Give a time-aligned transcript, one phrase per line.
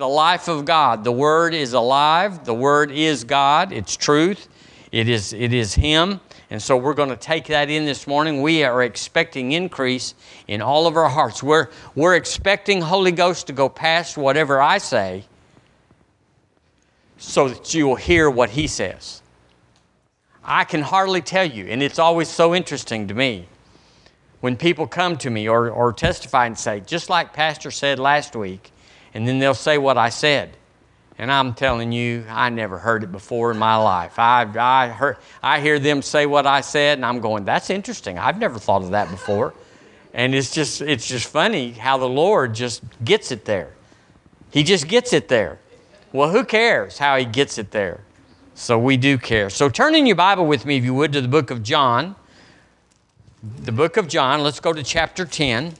[0.00, 1.04] the life of God.
[1.04, 2.46] The Word is alive.
[2.46, 3.70] The Word is God.
[3.70, 4.48] It's truth.
[4.90, 6.20] It is, it is Him.
[6.48, 8.40] And so we're going to take that in this morning.
[8.40, 10.14] We are expecting increase
[10.48, 11.42] in all of our hearts.
[11.42, 15.24] We're, we're expecting Holy Ghost to go past whatever I say
[17.18, 19.20] so that you will hear what He says.
[20.42, 23.46] I can hardly tell you, and it's always so interesting to me
[24.40, 28.34] when people come to me or, or testify and say, just like Pastor said last
[28.34, 28.72] week,
[29.14, 30.56] and then they'll say what I said.
[31.18, 34.18] And I'm telling you, I never heard it before in my life.
[34.18, 38.18] I, I, heard, I hear them say what I said, and I'm going, that's interesting.
[38.18, 39.52] I've never thought of that before.
[40.14, 43.74] And it's just, it's just funny how the Lord just gets it there.
[44.50, 45.58] He just gets it there.
[46.12, 48.00] Well, who cares how He gets it there?
[48.54, 49.50] So we do care.
[49.50, 52.16] So turn in your Bible with me, if you would, to the book of John.
[53.42, 54.42] The book of John.
[54.42, 55.74] Let's go to chapter 10.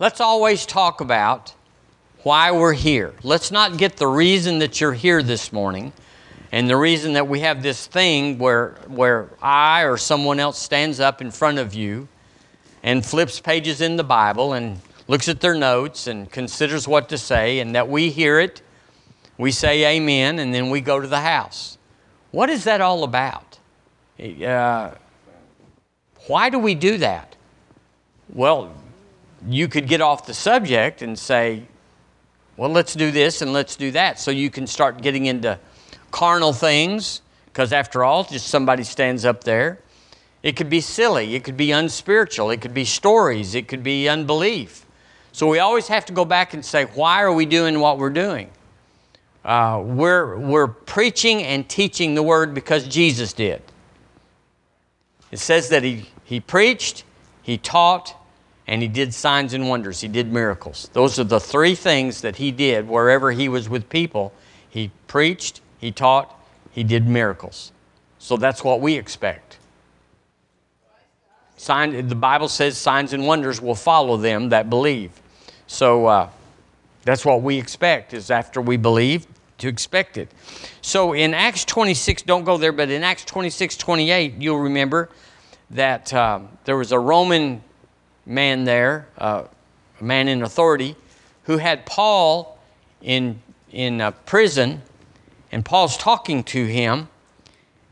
[0.00, 1.52] Let's always talk about
[2.22, 3.12] why we're here.
[3.22, 5.92] Let's not get the reason that you're here this morning
[6.50, 11.00] and the reason that we have this thing where, where I or someone else stands
[11.00, 12.08] up in front of you
[12.82, 17.18] and flips pages in the Bible and looks at their notes and considers what to
[17.18, 18.62] say, and that we hear it,
[19.36, 21.76] we say amen, and then we go to the house.
[22.30, 23.58] What is that all about?
[24.18, 24.92] Uh,
[26.26, 27.36] why do we do that?
[28.32, 28.72] Well,
[29.48, 31.64] you could get off the subject and say,
[32.56, 34.20] well, let's do this and let's do that.
[34.20, 35.58] So you can start getting into
[36.10, 39.78] carnal things, because after all, just somebody stands up there.
[40.42, 44.08] It could be silly, it could be unspiritual, it could be stories, it could be
[44.08, 44.86] unbelief.
[45.32, 48.10] So we always have to go back and say, why are we doing what we're
[48.10, 48.50] doing?
[49.44, 53.62] Uh, we're, we're preaching and teaching the word because Jesus did.
[55.30, 57.04] It says that he, he preached,
[57.42, 58.16] he taught,
[58.70, 60.00] and he did signs and wonders.
[60.00, 60.88] He did miracles.
[60.92, 64.32] Those are the three things that he did wherever he was with people.
[64.68, 66.32] He preached, he taught,
[66.70, 67.72] he did miracles.
[68.20, 69.58] So that's what we expect.
[71.56, 75.20] Sign, the Bible says signs and wonders will follow them that believe.
[75.66, 76.30] So uh,
[77.02, 79.26] that's what we expect, is after we believe,
[79.58, 80.28] to expect it.
[80.80, 85.08] So in Acts 26, don't go there, but in Acts 26, 28, you'll remember
[85.70, 87.64] that uh, there was a Roman
[88.26, 89.44] man there, uh,
[90.00, 90.96] a man in authority,
[91.44, 92.58] who had Paul
[93.02, 93.40] in,
[93.72, 94.82] in uh, prison,
[95.52, 97.08] and Paul's talking to him,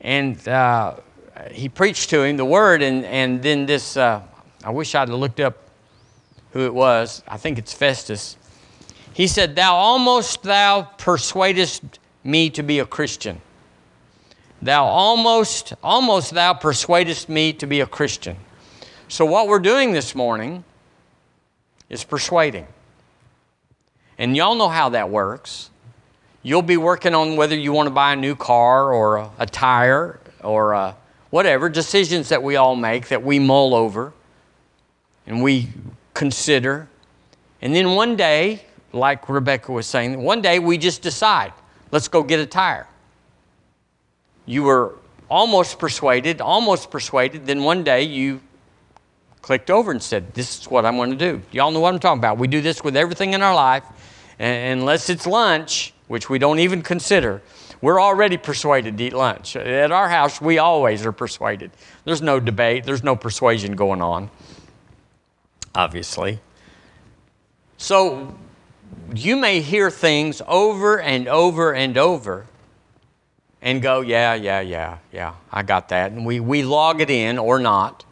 [0.00, 0.94] and uh,
[1.50, 4.22] he preached to him the word, and, and then this, uh,
[4.64, 5.68] I wish I'd looked up
[6.52, 7.22] who it was.
[7.28, 8.36] I think it's Festus.
[9.12, 11.82] He said, Thou almost thou persuadest
[12.24, 13.40] me to be a Christian.
[14.60, 18.36] Thou almost, almost thou persuadest me to be a Christian.
[19.10, 20.64] So, what we're doing this morning
[21.88, 22.66] is persuading.
[24.19, 25.70] And y'all know how that works.
[26.42, 29.46] You'll be working on whether you want to buy a new car or a, a
[29.46, 30.94] tire or a,
[31.30, 34.12] whatever, decisions that we all make that we mull over
[35.26, 35.69] and we
[36.12, 36.86] consider.
[37.62, 41.54] And then one day, like Rebecca was saying, one day we just decide,
[41.92, 42.86] let's go get a tire.
[44.44, 44.96] You were
[45.30, 48.42] almost persuaded, almost persuaded, then one day you
[49.43, 51.43] clicked over and said, This is what I'm going to do.
[51.53, 52.38] Y'all know what I'm talking about.
[52.38, 53.84] We do this with everything in our life,
[54.38, 57.43] and unless it's lunch, which we don't even consider.
[57.81, 59.54] We're already persuaded to eat lunch.
[59.54, 61.71] At our house, we always are persuaded.
[62.04, 64.31] There's no debate, there's no persuasion going on,
[65.75, 66.41] obviously.
[67.76, 68.37] So
[69.15, 72.47] you may hear things over and over and over
[73.62, 76.12] and go, yeah, yeah, yeah, yeah, I got that.
[76.12, 78.05] And we, we log it in or not.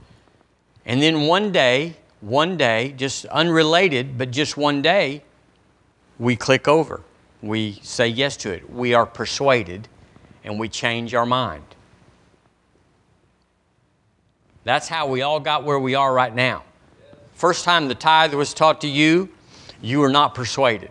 [0.87, 5.23] And then one day, one day, just unrelated, but just one day,
[6.19, 7.03] we click over.
[7.43, 8.71] We say yes to it.
[8.71, 9.89] We are persuaded
[10.45, 11.65] and we change our mind.
[14.65, 16.65] That's how we all got where we are right now.
[17.35, 19.29] First time the tithe was taught to you,
[19.83, 20.91] you were not persuaded.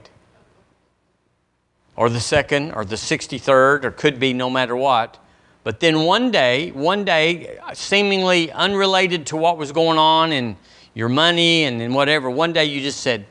[1.96, 5.18] Or the second, or the 63rd, or could be no matter what.
[5.66, 10.58] But then one day, one day, seemingly unrelated to what was going on in
[10.94, 13.26] your money and in whatever, one day you just said,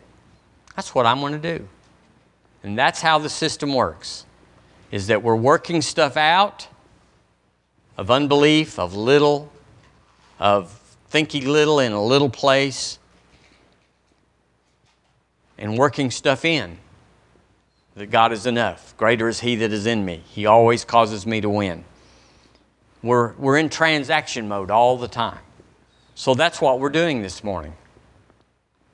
[0.75, 1.69] That's what I'm going to do.
[2.65, 4.27] And that's how the system works,
[4.91, 6.67] is that we're working stuff out
[7.97, 9.53] of unbelief, of little,
[10.41, 10.73] of
[11.11, 12.99] thinking little in a little place,
[15.57, 16.79] and working stuff in
[17.95, 18.97] that God is enough.
[18.97, 20.25] Greater is He that is in me.
[20.27, 21.85] He always causes me to win.
[23.05, 25.41] We're, we're in transaction mode all the time.
[26.15, 27.75] So that's what we're doing this morning.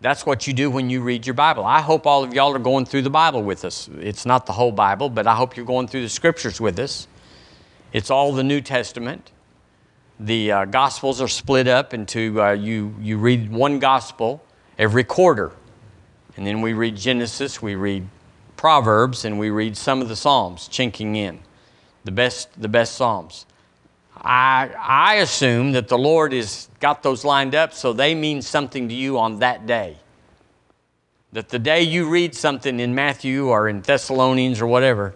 [0.00, 1.64] That's what you do when you read your Bible.
[1.64, 3.88] I hope all of y'all are going through the Bible with us.
[4.00, 7.06] It's not the whole Bible, but I hope you're going through the scriptures with us.
[7.92, 9.30] It's all the New Testament.
[10.18, 14.42] The uh, Gospels are split up into uh, you, you read one Gospel
[14.76, 15.52] every quarter.
[16.36, 18.08] And then we read Genesis, we read
[18.56, 21.38] Proverbs, and we read some of the Psalms chinking in.
[22.02, 23.46] The best, the best Psalms.
[24.16, 28.88] I, I assume that the Lord has got those lined up so they mean something
[28.88, 29.96] to you on that day.
[31.32, 35.14] That the day you read something in Matthew or in Thessalonians or whatever,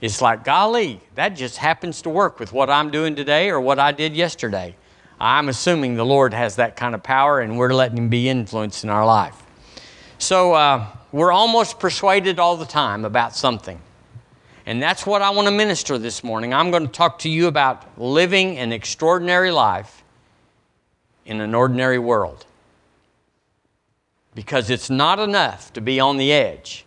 [0.00, 3.78] it's like, golly, that just happens to work with what I'm doing today or what
[3.78, 4.76] I did yesterday.
[5.18, 8.84] I'm assuming the Lord has that kind of power and we're letting Him be influenced
[8.84, 9.42] in our life.
[10.18, 13.80] So uh, we're almost persuaded all the time about something.
[14.66, 16.52] And that's what I want to minister this morning.
[16.52, 20.02] I'm going to talk to you about living an extraordinary life
[21.24, 22.44] in an ordinary world.
[24.34, 26.84] Because it's not enough to be on the edge.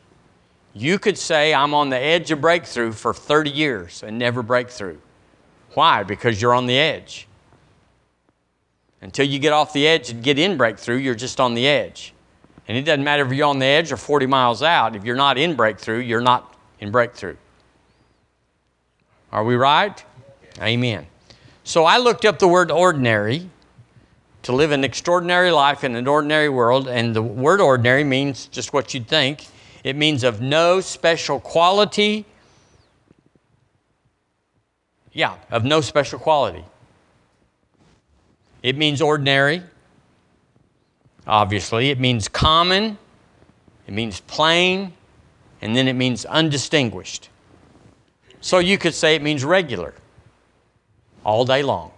[0.73, 4.69] You could say, I'm on the edge of breakthrough for 30 years and never break
[4.69, 5.01] through.
[5.73, 6.03] Why?
[6.03, 7.27] Because you're on the edge.
[9.01, 12.13] Until you get off the edge and get in breakthrough, you're just on the edge.
[12.67, 14.97] And it doesn't matter if you're on the edge or 40 miles out.
[14.97, 17.37] If you're not in breakthrough, you're not in breakthrough.
[19.31, 20.03] Are we right?
[20.61, 21.05] Amen.
[21.63, 23.49] So I looked up the word ordinary
[24.43, 28.73] to live an extraordinary life in an ordinary world, and the word ordinary means just
[28.73, 29.45] what you'd think.
[29.83, 32.25] It means of no special quality.
[35.11, 36.63] Yeah, of no special quality.
[38.63, 39.63] It means ordinary,
[41.27, 41.89] obviously.
[41.89, 42.97] It means common,
[43.87, 44.93] it means plain,
[45.61, 47.29] and then it means undistinguished.
[48.41, 49.93] So you could say it means regular
[51.23, 51.91] all day long.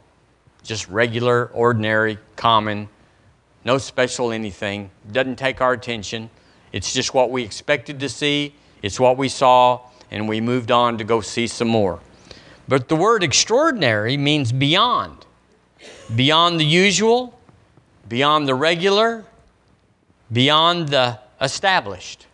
[0.64, 2.90] Just regular, ordinary, common,
[3.64, 4.90] no special anything.
[5.12, 6.30] Doesn't take our attention.
[6.72, 10.98] It's just what we expected to see, it's what we saw, and we moved on
[10.98, 12.00] to go see some more.
[12.68, 15.26] But the word extraordinary means beyond.
[16.16, 17.38] Beyond the usual,
[18.08, 19.26] beyond the regular,
[20.32, 22.28] beyond the established.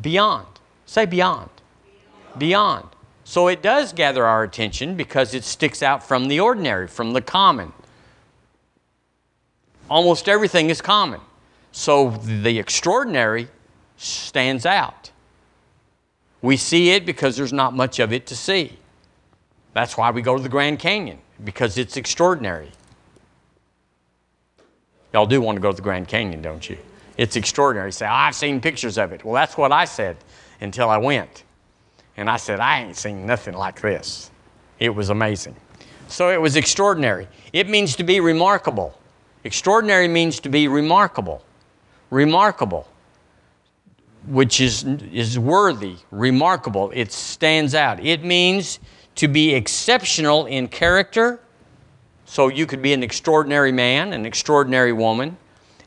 [0.00, 0.46] Beyond.
[0.86, 1.50] Say beyond
[2.38, 2.86] beyond.
[3.24, 7.20] So it does gather our attention because it sticks out from the ordinary, from the
[7.20, 7.72] common.
[9.88, 11.20] Almost everything is common.
[11.72, 13.48] So the extraordinary
[13.96, 15.10] stands out.
[16.42, 18.78] We see it because there's not much of it to see.
[19.74, 22.72] That's why we go to the Grand Canyon, because it's extraordinary.
[25.12, 26.78] Y'all do want to go to the Grand Canyon, don't you?
[27.16, 27.88] It's extraordinary.
[27.88, 29.24] You say, I've seen pictures of it.
[29.24, 30.16] Well, that's what I said
[30.60, 31.44] until I went.
[32.20, 34.30] And I said, I ain't seen nothing like this.
[34.78, 35.56] It was amazing.
[36.06, 37.26] So it was extraordinary.
[37.54, 38.94] It means to be remarkable.
[39.42, 41.42] Extraordinary means to be remarkable.
[42.10, 42.86] Remarkable,
[44.26, 46.90] which is, is worthy, remarkable.
[46.94, 48.04] It stands out.
[48.04, 48.80] It means
[49.14, 51.40] to be exceptional in character.
[52.26, 55.38] So you could be an extraordinary man, an extraordinary woman,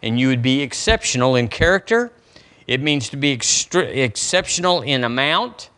[0.01, 2.11] and you would be exceptional in character.
[2.65, 5.69] It means to be extra- exceptional in amount.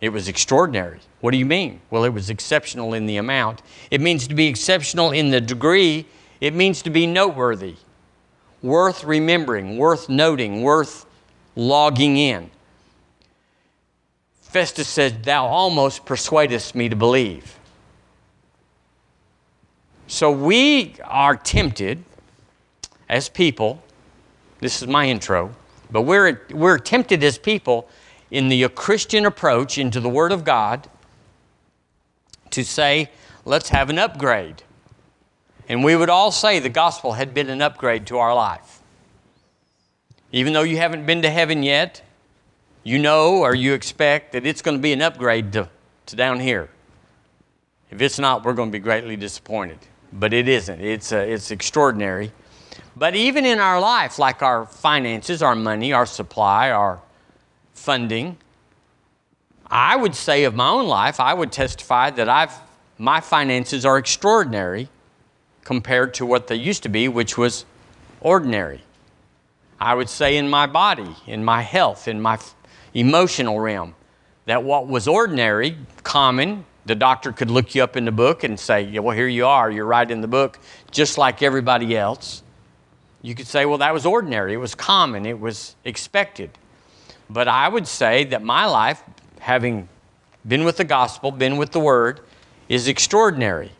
[0.00, 1.00] It was extraordinary.
[1.20, 1.80] What do you mean?
[1.90, 3.62] Well, it was exceptional in the amount.
[3.90, 6.06] It means to be exceptional in the degree.
[6.40, 7.76] It means to be noteworthy,
[8.62, 11.06] worth remembering, worth noting, worth
[11.54, 12.50] logging in.
[14.42, 17.58] Festus said, Thou almost persuadest me to believe.
[20.06, 22.04] So we are tempted
[23.08, 23.82] as people,
[24.60, 25.54] this is my intro,
[25.90, 27.88] but we're, we're tempted as people
[28.30, 30.88] in the Christian approach into the Word of God
[32.50, 33.10] to say,
[33.44, 34.62] let's have an upgrade.
[35.68, 38.80] And we would all say the gospel had been an upgrade to our life.
[40.32, 42.02] Even though you haven't been to heaven yet,
[42.82, 45.68] you know or you expect that it's going to be an upgrade to,
[46.06, 46.68] to down here.
[47.90, 49.78] If it's not, we're going to be greatly disappointed.
[50.12, 50.80] But it isn't.
[50.80, 52.32] It's, uh, it's extraordinary.
[52.96, 57.00] But even in our life, like our finances, our money, our supply, our
[57.76, 58.36] funding.
[59.68, 62.52] I would say of my own life, I would testify that I've,
[62.98, 64.88] my finances are extraordinary
[65.64, 67.64] compared to what they used to be, which was
[68.20, 68.82] ordinary.
[69.78, 72.38] I would say in my body, in my health, in my
[72.94, 73.94] emotional realm,
[74.46, 78.58] that what was ordinary, common, the doctor could look you up in the book and
[78.58, 80.58] say, yeah, well, here you are, you're right in the book,
[80.92, 82.42] just like everybody else.
[83.22, 86.50] You could say, well, that was ordinary, it was common, it was expected.
[87.28, 89.02] But I would say that my life,
[89.40, 89.88] having
[90.46, 92.20] been with the gospel, been with the word,
[92.68, 93.72] is extraordinary.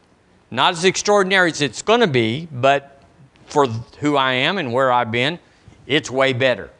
[0.50, 3.02] Not as extraordinary as it's going to be, but
[3.46, 5.38] for who I am and where I've been,
[5.86, 6.70] it's way better.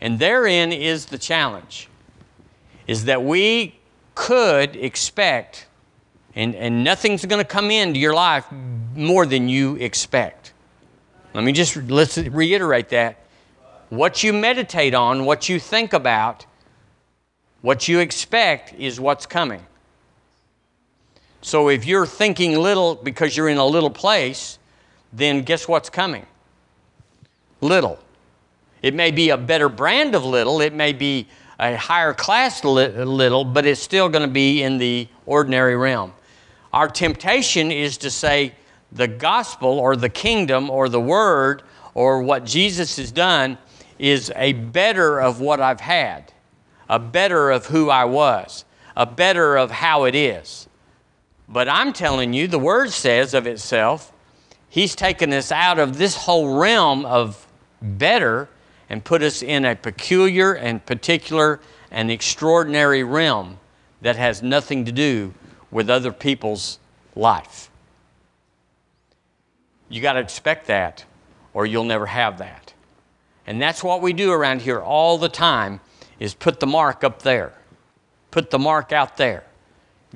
[0.00, 1.88] And therein is the challenge
[2.86, 3.74] is that we
[4.14, 5.66] could expect,
[6.34, 8.44] and, and nothing's going to come into your life
[8.94, 10.52] more than you expect.
[11.32, 13.18] Let me just let's reiterate that.
[13.94, 16.46] What you meditate on, what you think about,
[17.62, 19.64] what you expect is what's coming.
[21.42, 24.58] So if you're thinking little because you're in a little place,
[25.12, 26.26] then guess what's coming?
[27.60, 28.00] Little.
[28.82, 31.28] It may be a better brand of little, it may be
[31.60, 36.12] a higher class little, but it's still going to be in the ordinary realm.
[36.72, 38.56] Our temptation is to say
[38.90, 41.62] the gospel or the kingdom or the word
[41.94, 43.56] or what Jesus has done
[43.98, 46.32] is a better of what I've had,
[46.88, 48.64] a better of who I was,
[48.96, 50.68] a better of how it is.
[51.48, 54.12] But I'm telling you, the word says of itself,
[54.68, 57.46] He's taken us out of this whole realm of
[57.80, 58.48] better
[58.88, 61.60] and put us in a peculiar and particular
[61.92, 63.60] and extraordinary realm
[64.00, 65.32] that has nothing to do
[65.70, 66.78] with other people's
[67.14, 67.70] life.
[69.88, 71.04] You got to expect that,
[71.52, 72.73] or you'll never have that.
[73.46, 75.80] And that's what we do around here all the time
[76.18, 77.52] is put the mark up there.
[78.30, 79.44] Put the mark out there.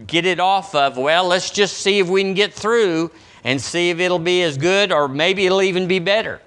[0.06, 3.10] Get it off of, well, let's just see if we can get through
[3.44, 6.40] and see if it'll be as good or maybe it'll even be better.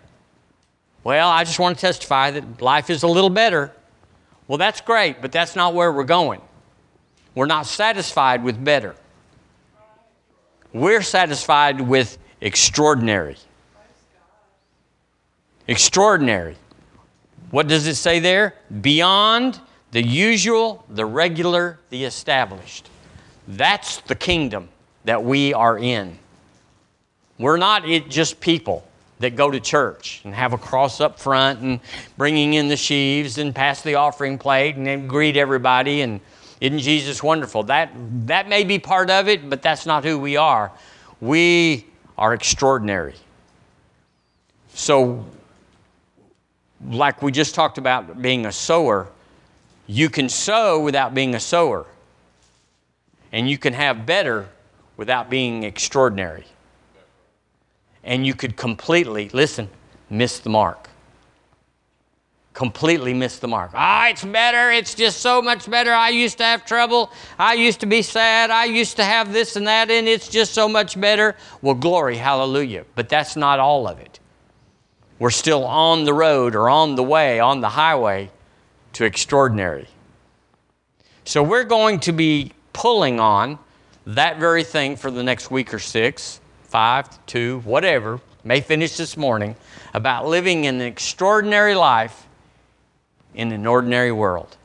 [1.03, 3.71] Well, I just want to testify that life is a little better.
[4.47, 6.41] Well, that's great, but that's not where we're going.
[7.35, 8.95] We're not satisfied with better.
[10.73, 13.37] We're satisfied with extraordinary.
[15.67, 16.55] Extraordinary.
[17.51, 18.55] What does it say there?
[18.81, 19.59] Beyond
[19.91, 22.89] the usual, the regular, the established.
[23.47, 24.69] That's the kingdom
[25.05, 26.17] that we are in.
[27.37, 28.87] We're not just people
[29.19, 31.79] that go to church and have a cross up front and
[32.17, 36.21] bringing in the sheaves and pass the offering plate and then greet everybody and
[36.59, 37.63] isn't Jesus wonderful?
[37.63, 37.91] That,
[38.27, 40.71] that may be part of it, but that's not who we are.
[41.19, 41.87] We
[42.19, 43.15] are extraordinary.
[44.75, 45.25] So,
[46.87, 49.07] like we just talked about being a sower,
[49.87, 51.85] you can sow without being a sower.
[53.31, 54.49] And you can have better
[54.97, 56.45] without being extraordinary
[58.03, 59.69] and you could completely, listen,
[60.09, 60.89] miss the mark.
[62.53, 63.71] Completely miss the mark.
[63.73, 64.71] Ah, it's better.
[64.71, 65.93] It's just so much better.
[65.93, 67.11] I used to have trouble.
[67.39, 68.49] I used to be sad.
[68.49, 71.37] I used to have this and that, and it's just so much better.
[71.61, 72.85] Well, glory, hallelujah.
[72.95, 74.19] But that's not all of it.
[75.21, 78.31] We're still on the road or on the way, on the highway
[78.93, 79.87] to extraordinary.
[81.25, 83.59] So we're going to be pulling on
[84.07, 89.15] that very thing for the next week or six five, two, whatever, may finish this
[89.15, 89.55] morning,
[89.93, 92.27] about living an extraordinary life
[93.35, 94.57] in an ordinary world.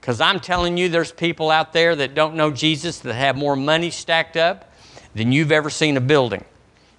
[0.00, 3.56] Because I'm telling you, there's people out there that don't know Jesus that have more
[3.56, 4.72] money stacked up
[5.16, 6.44] than you've ever seen a building.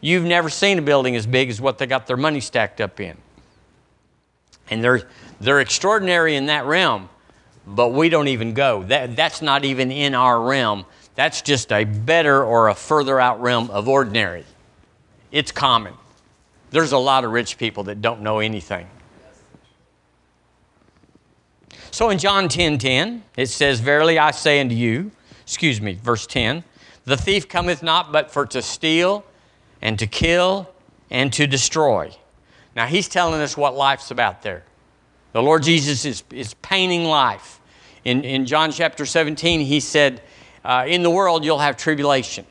[0.01, 2.99] You've never seen a building as big as what they got their money stacked up
[2.99, 3.15] in.
[4.69, 5.07] And they're,
[5.39, 7.09] they're extraordinary in that realm,
[7.67, 8.83] but we don't even go.
[8.83, 10.85] That, that's not even in our realm.
[11.13, 14.45] That's just a better or a further out realm of ordinary.
[15.31, 15.93] It's common.
[16.71, 18.87] There's a lot of rich people that don't know anything.
[21.91, 25.11] So in John 10 10, it says, Verily I say unto you,
[25.43, 26.63] excuse me, verse 10,
[27.03, 29.25] the thief cometh not but for to steal
[29.81, 30.69] and to kill
[31.09, 32.15] and to destroy.
[32.75, 34.63] Now he's telling us what life's about there.
[35.33, 37.59] The Lord Jesus is, is painting life.
[38.03, 40.21] In, in John chapter 17, he said,
[40.63, 42.45] uh, in the world you'll have tribulation.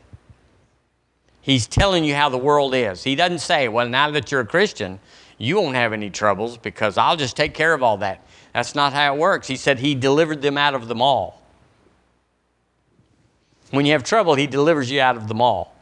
[1.41, 3.03] He's telling you how the world is.
[3.03, 5.01] He doesn't say, well, now that you're a Christian,
[5.39, 8.27] you won't have any troubles because I'll just take care of all that.
[8.53, 9.47] That's not how it works.
[9.47, 11.41] He said he delivered them out of them all.
[13.71, 15.75] When you have trouble, he delivers you out of them all.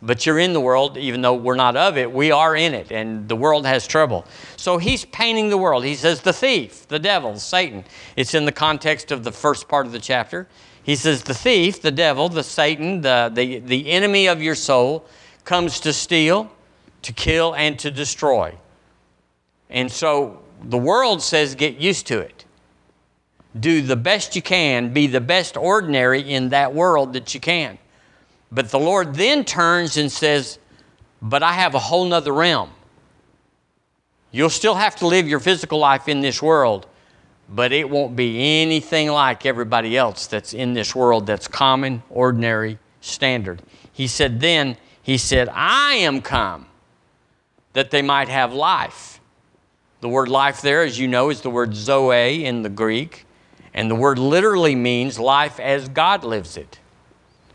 [0.00, 2.92] But you're in the world, even though we're not of it, we are in it,
[2.92, 4.24] and the world has trouble.
[4.56, 5.84] So he's painting the world.
[5.84, 7.84] He says, the thief, the devil, Satan.
[8.14, 10.46] It's in the context of the first part of the chapter.
[10.88, 15.04] He says, The thief, the devil, the Satan, the, the, the enemy of your soul,
[15.44, 16.50] comes to steal,
[17.02, 18.54] to kill, and to destroy.
[19.68, 22.46] And so the world says, Get used to it.
[23.60, 27.76] Do the best you can, be the best ordinary in that world that you can.
[28.50, 30.58] But the Lord then turns and says,
[31.20, 32.70] But I have a whole nother realm.
[34.30, 36.86] You'll still have to live your physical life in this world,
[37.48, 42.78] but it won't be anything like everybody else that's in this world that's common, ordinary,
[43.00, 43.62] standard.
[43.92, 46.66] He said, Then, he said, I am come
[47.72, 49.20] that they might have life.
[50.00, 53.26] The word life there, as you know, is the word zoe in the Greek,
[53.74, 56.78] and the word literally means life as God lives it.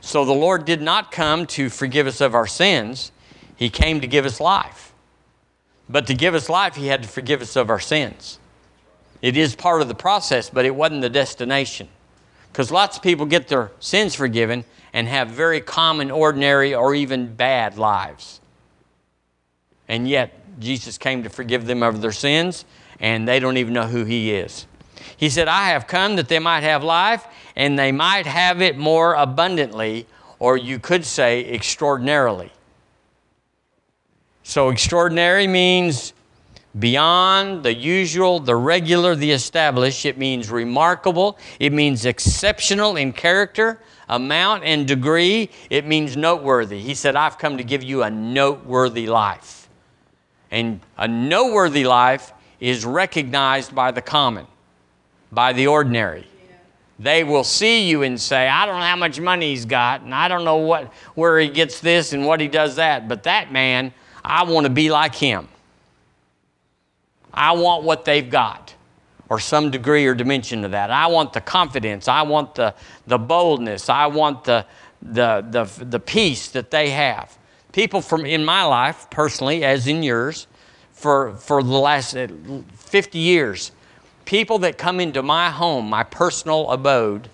[0.05, 3.13] So the Lord did not come to forgive us of our sins,
[3.55, 4.93] He came to give us life.
[5.87, 8.37] But to give us life, He had to forgive us of our sins.
[9.21, 11.87] It is part of the process, but it wasn't the destination.
[12.51, 17.33] Because lots of people get their sins forgiven and have very common, ordinary, or even
[17.33, 18.41] bad lives.
[19.87, 22.65] And yet, Jesus came to forgive them of their sins,
[22.99, 24.67] and they don't even know who He is.
[25.17, 28.77] He said, I have come that they might have life, and they might have it
[28.77, 30.07] more abundantly,
[30.39, 32.51] or you could say extraordinarily.
[34.43, 36.13] So, extraordinary means
[36.77, 40.05] beyond the usual, the regular, the established.
[40.05, 41.37] It means remarkable.
[41.59, 43.79] It means exceptional in character,
[44.09, 45.49] amount, and degree.
[45.69, 46.79] It means noteworthy.
[46.79, 49.69] He said, I've come to give you a noteworthy life.
[50.51, 54.47] And a noteworthy life is recognized by the common,
[55.33, 56.27] by the ordinary.
[56.99, 60.13] They will see you and say, I don't know how much money he's got, and
[60.13, 63.51] I don't know what, where he gets this and what he does that, but that
[63.51, 65.47] man, I want to be like him.
[67.33, 68.73] I want what they've got,
[69.27, 70.91] or some degree or dimension of that.
[70.91, 72.07] I want the confidence.
[72.07, 72.75] I want the,
[73.07, 73.89] the boldness.
[73.89, 74.65] I want the,
[75.01, 77.37] the, the, the peace that they have.
[77.71, 80.45] People from in my life, personally, as in yours,
[80.91, 83.71] for, for the last 50 years,
[84.25, 87.29] people that come into my home, my personal abode,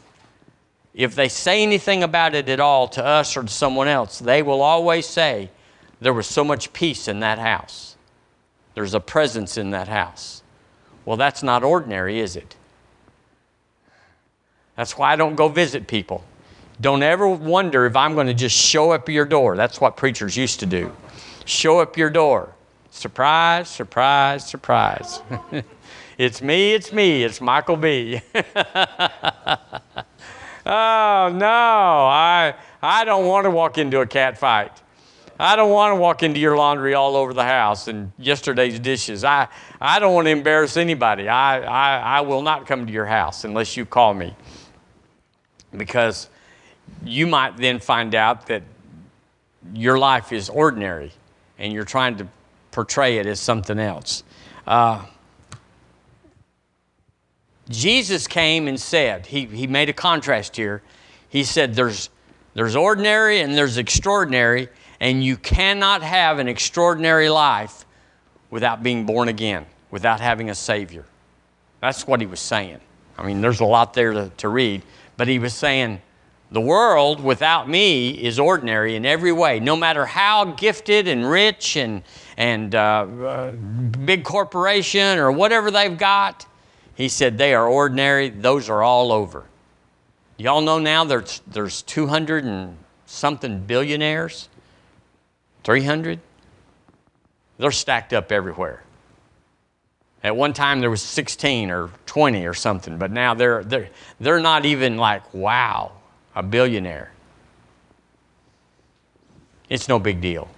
[0.93, 4.41] if they say anything about it at all to us or to someone else, they
[4.41, 5.49] will always say,
[6.01, 7.95] There was so much peace in that house.
[8.73, 10.41] There's a presence in that house.
[11.05, 12.55] Well, that's not ordinary, is it?
[14.75, 16.23] That's why I don't go visit people.
[16.81, 19.57] Don't ever wonder if I'm going to just show up your door.
[19.57, 20.95] That's what preachers used to do.
[21.45, 22.53] Show up your door.
[22.89, 25.21] Surprise, surprise, surprise.
[26.19, 28.19] it's me, it's me, it's Michael B.
[28.35, 28.41] oh,
[30.65, 34.73] no, I, I don't want to walk into a cat fight.
[35.39, 39.23] I don't want to walk into your laundry all over the house and yesterday's dishes.
[39.23, 39.47] I,
[39.79, 41.29] I don't want to embarrass anybody.
[41.29, 44.35] I, I, I will not come to your house unless you call me.
[45.77, 46.27] Because
[47.01, 48.63] you might then find out that
[49.73, 51.13] your life is ordinary
[51.57, 52.27] and you're trying to
[52.71, 54.25] portray it as something else.
[54.67, 55.05] Uh,
[57.69, 60.81] Jesus came and said, he, he made a contrast here.
[61.29, 62.09] He said, there's,
[62.55, 67.85] there's ordinary and there's extraordinary, and you cannot have an extraordinary life
[68.49, 71.05] without being born again, without having a Savior.
[71.81, 72.79] That's what he was saying.
[73.17, 74.81] I mean, there's a lot there to, to read,
[75.17, 76.01] but he was saying,
[76.51, 81.75] the world without me is ordinary in every way, no matter how gifted and rich
[81.75, 82.01] and,
[82.37, 86.47] and uh, uh, big corporation or whatever they've got.
[86.99, 89.45] He said they are ordinary, those are all over.
[90.35, 94.49] Y'all know now there's, there's 200 and something billionaires
[95.63, 96.19] 300?
[97.57, 98.83] They're stacked up everywhere.
[100.25, 104.41] At one time there was 16 or 20 or something, but now they're, they're, they're
[104.41, 105.93] not even like, wow,
[106.35, 107.13] a billionaire.
[109.69, 110.49] It's no big deal.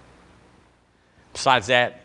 [1.34, 2.00] Besides that,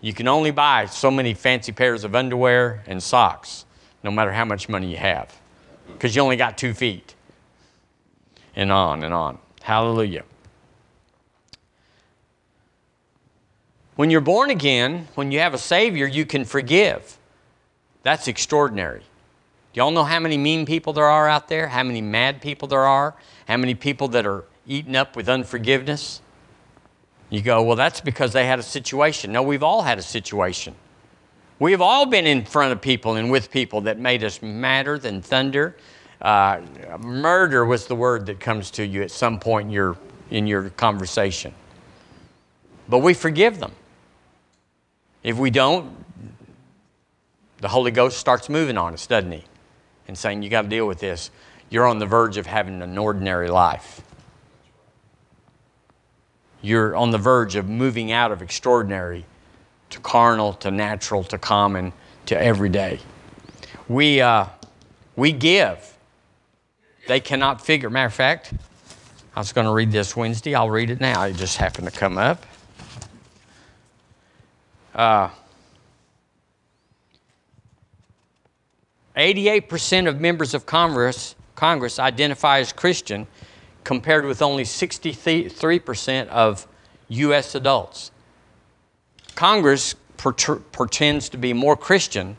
[0.00, 3.66] you can only buy so many fancy pairs of underwear and socks,
[4.02, 5.34] no matter how much money you have,
[5.86, 7.14] because you only got two feet.
[8.54, 9.38] And on and on.
[9.62, 10.24] Hallelujah.
[13.96, 17.18] When you're born again, when you have a Savior, you can forgive.
[18.02, 19.00] That's extraordinary.
[19.72, 21.68] Do y'all know how many mean people there are out there?
[21.68, 23.14] How many mad people there are?
[23.48, 26.20] How many people that are eaten up with unforgiveness?
[27.30, 29.32] You go, well, that's because they had a situation.
[29.32, 30.74] No, we've all had a situation.
[31.58, 35.22] We've all been in front of people and with people that made us madder than
[35.22, 35.76] thunder.
[36.20, 36.60] Uh,
[37.00, 39.96] murder was the word that comes to you at some point in your,
[40.30, 41.54] in your conversation.
[42.88, 43.72] But we forgive them.
[45.22, 46.04] If we don't,
[47.58, 49.44] the Holy Ghost starts moving on us, doesn't He?
[50.08, 51.30] And saying, You got to deal with this.
[51.70, 54.02] You're on the verge of having an ordinary life.
[56.60, 59.24] You're on the verge of moving out of extraordinary
[59.92, 61.92] to carnal, to natural, to common,
[62.26, 62.98] to everyday.
[63.88, 64.46] We, uh,
[65.16, 65.96] we give.
[67.08, 67.90] They cannot figure.
[67.90, 68.54] Matter of fact,
[69.34, 70.54] I was going to read this Wednesday.
[70.54, 71.24] I'll read it now.
[71.24, 72.44] It just happened to come up.
[74.94, 75.30] Uh,
[79.16, 83.26] 88% of members of Congress, Congress identify as Christian,
[83.84, 86.66] compared with only 63% of
[87.08, 87.54] U.S.
[87.54, 88.11] adults.
[89.34, 92.36] Congress pretends to be more Christian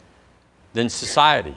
[0.74, 1.56] than society.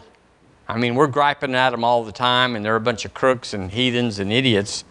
[0.69, 3.55] I mean, we're griping at them all the time, and they're a bunch of crooks
[3.55, 4.85] and heathens and idiots.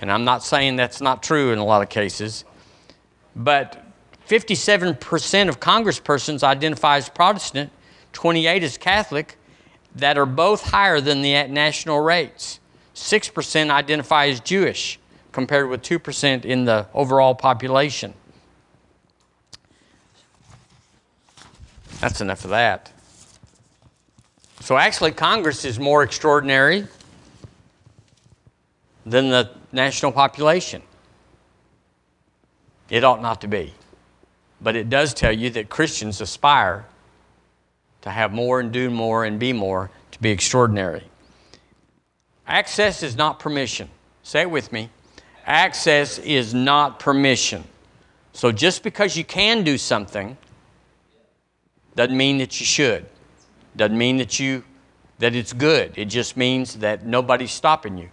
[0.00, 2.44] And I'm not saying that's not true in a lot of cases.
[3.34, 3.82] But
[4.28, 7.70] 57% of congresspersons identify as Protestant,
[8.12, 9.38] 28 as Catholic,
[9.96, 12.60] that are both higher than the national rates.
[12.94, 14.98] 6% identify as Jewish,
[15.32, 18.12] compared with 2% in the overall population.
[22.00, 22.92] That's enough of that.
[24.60, 26.86] So actually, Congress is more extraordinary
[29.06, 30.82] than the national population.
[32.88, 33.74] It ought not to be.
[34.60, 36.86] But it does tell you that Christians aspire
[38.02, 41.04] to have more and do more and be more, to be extraordinary.
[42.46, 43.88] Access is not permission.
[44.22, 44.90] Say it with me.
[45.46, 47.64] Access is not permission.
[48.32, 50.36] So just because you can do something
[51.96, 53.06] doesn't mean that you should.
[53.76, 54.64] Doesn't mean that you
[55.20, 55.92] that it's good.
[55.96, 58.08] It just means that nobody's stopping you.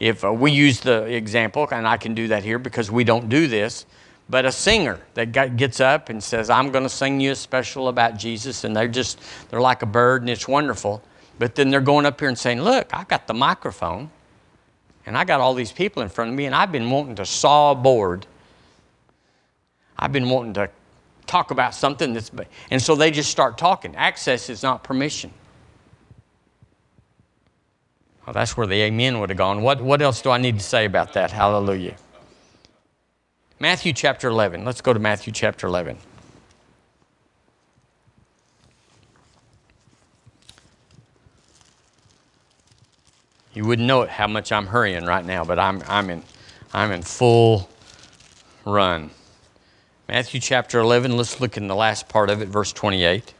[0.00, 3.28] If uh, we use the example, and I can do that here because we don't
[3.28, 3.86] do this,
[4.28, 7.88] but a singer that gets up and says, I'm going to sing you a special
[7.88, 11.02] about Jesus, and they're just, they're like a bird and it's wonderful.
[11.38, 14.10] But then they're going up here and saying, Look, I got the microphone,
[15.06, 17.24] and I got all these people in front of me, and I've been wanting to
[17.24, 18.26] saw a board.
[19.96, 20.70] I've been wanting to
[21.28, 22.30] talk about something that's,
[22.70, 23.94] and so they just start talking.
[23.94, 25.30] Access is not permission.
[28.26, 29.62] Well, that's where the amen would have gone.
[29.62, 31.30] What, what else do I need to say about that?
[31.30, 31.96] Hallelujah.
[33.60, 34.64] Matthew chapter 11.
[34.64, 35.98] Let's go to Matthew chapter 11.
[43.54, 46.22] You wouldn't know it how much I'm hurrying right now, but I'm, I'm, in,
[46.72, 47.68] I'm in full
[48.64, 49.10] run.
[50.10, 53.34] Matthew chapter 11, let's look in the last part of it, verse 28.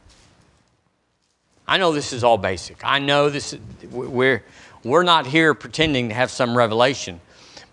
[1.67, 2.77] I know this is all basic.
[2.83, 3.57] I know this,
[3.89, 4.43] we're,
[4.83, 7.21] we're not here pretending to have some revelation.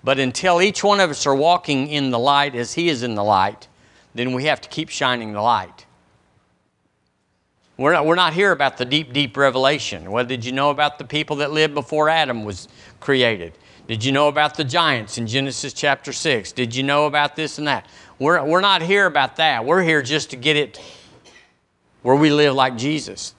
[0.02, 3.16] But until each one of us are walking in the light as He is in
[3.16, 3.68] the light,
[4.14, 5.84] then we have to keep shining the light.
[7.76, 10.10] We're not, we're not here about the deep, deep revelation.
[10.10, 12.66] Well, did you know about the people that lived before Adam was
[13.00, 13.52] created?
[13.88, 16.52] Did you know about the giants in Genesis chapter 6?
[16.52, 17.86] Did you know about this and that?
[18.18, 19.64] We're, we're not here about that.
[19.64, 20.80] We're here just to get it
[22.02, 23.34] where we live like Jesus,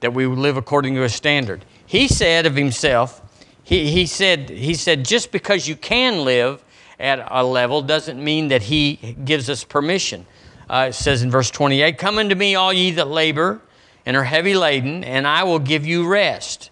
[0.00, 1.64] that we live according to a standard.
[1.86, 3.20] He said of himself,
[3.62, 6.64] he, he, said, he said, just because you can live
[6.98, 10.26] at a level doesn't mean that He gives us permission.
[10.68, 13.60] Uh, it says in verse 28 Come unto me, all ye that labor
[14.06, 16.70] and are heavy laden, and I will give you rest.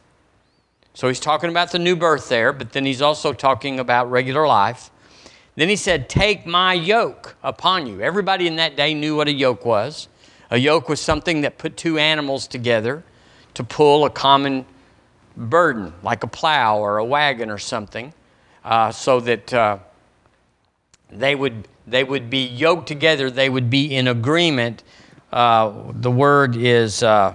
[0.94, 4.46] So he's talking about the new birth there, but then he's also talking about regular
[4.46, 4.90] life.
[5.54, 8.00] Then he said, Take my yoke upon you.
[8.00, 10.08] Everybody in that day knew what a yoke was.
[10.50, 13.02] A yoke was something that put two animals together
[13.54, 14.66] to pull a common
[15.36, 18.12] burden, like a plow or a wagon or something,
[18.64, 19.78] uh, so that uh,
[21.10, 24.82] they, would, they would be yoked together, they would be in agreement.
[25.32, 27.34] Uh, the word is uh,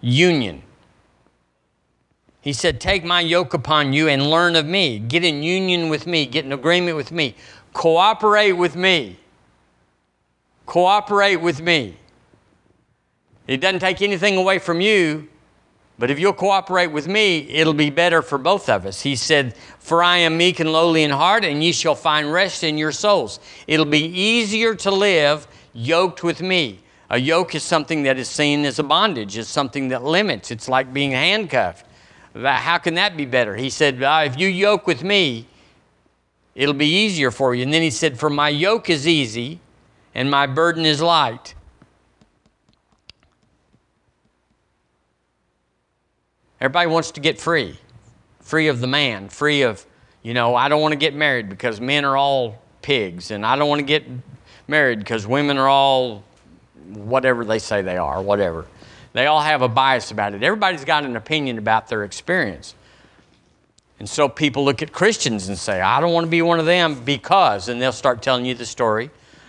[0.00, 0.62] union.
[2.46, 5.00] He said, Take my yoke upon you and learn of me.
[5.00, 7.34] Get in union with me, get in agreement with me,
[7.72, 9.18] cooperate with me.
[10.64, 11.96] Cooperate with me.
[13.48, 15.26] It doesn't take anything away from you,
[15.98, 19.00] but if you'll cooperate with me, it'll be better for both of us.
[19.00, 22.62] He said, For I am meek and lowly in heart, and ye shall find rest
[22.62, 23.40] in your souls.
[23.66, 26.78] It'll be easier to live yoked with me.
[27.10, 30.52] A yoke is something that is seen as a bondage, it's something that limits.
[30.52, 31.86] It's like being handcuffed.
[32.42, 33.56] How can that be better?
[33.56, 35.46] He said, ah, If you yoke with me,
[36.54, 37.62] it'll be easier for you.
[37.62, 39.60] And then he said, For my yoke is easy
[40.14, 41.54] and my burden is light.
[46.60, 47.78] Everybody wants to get free,
[48.40, 49.84] free of the man, free of,
[50.22, 53.56] you know, I don't want to get married because men are all pigs, and I
[53.56, 54.04] don't want to get
[54.66, 56.24] married because women are all
[56.94, 58.66] whatever they say they are, whatever.
[59.16, 60.42] They all have a bias about it.
[60.42, 62.74] Everybody's got an opinion about their experience.
[63.98, 66.66] And so people look at Christians and say, I don't want to be one of
[66.66, 69.08] them because, and they'll start telling you the story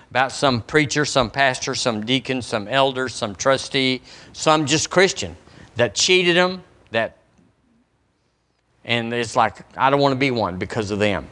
[0.09, 4.01] about some preacher, some pastor, some deacon, some elder, some trustee,
[4.31, 5.35] some just Christian
[5.75, 7.17] that cheated them, that
[8.85, 11.27] and it's like i don't want to be one because of them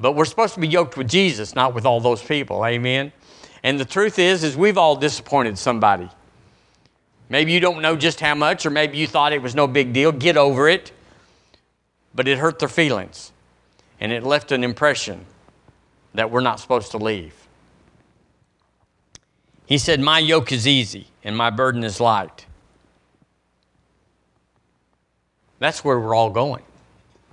[0.00, 3.12] but we're supposed to be yoked with jesus not with all those people amen
[3.64, 6.08] and the truth is is we've all disappointed somebody
[7.28, 9.92] maybe you don't know just how much or maybe you thought it was no big
[9.92, 10.92] deal get over it
[12.14, 13.32] but it hurt their feelings
[14.00, 15.26] and it left an impression
[16.14, 17.34] that we're not supposed to leave.
[19.66, 22.46] He said, My yoke is easy and my burden is light.
[25.58, 26.62] That's where we're all going.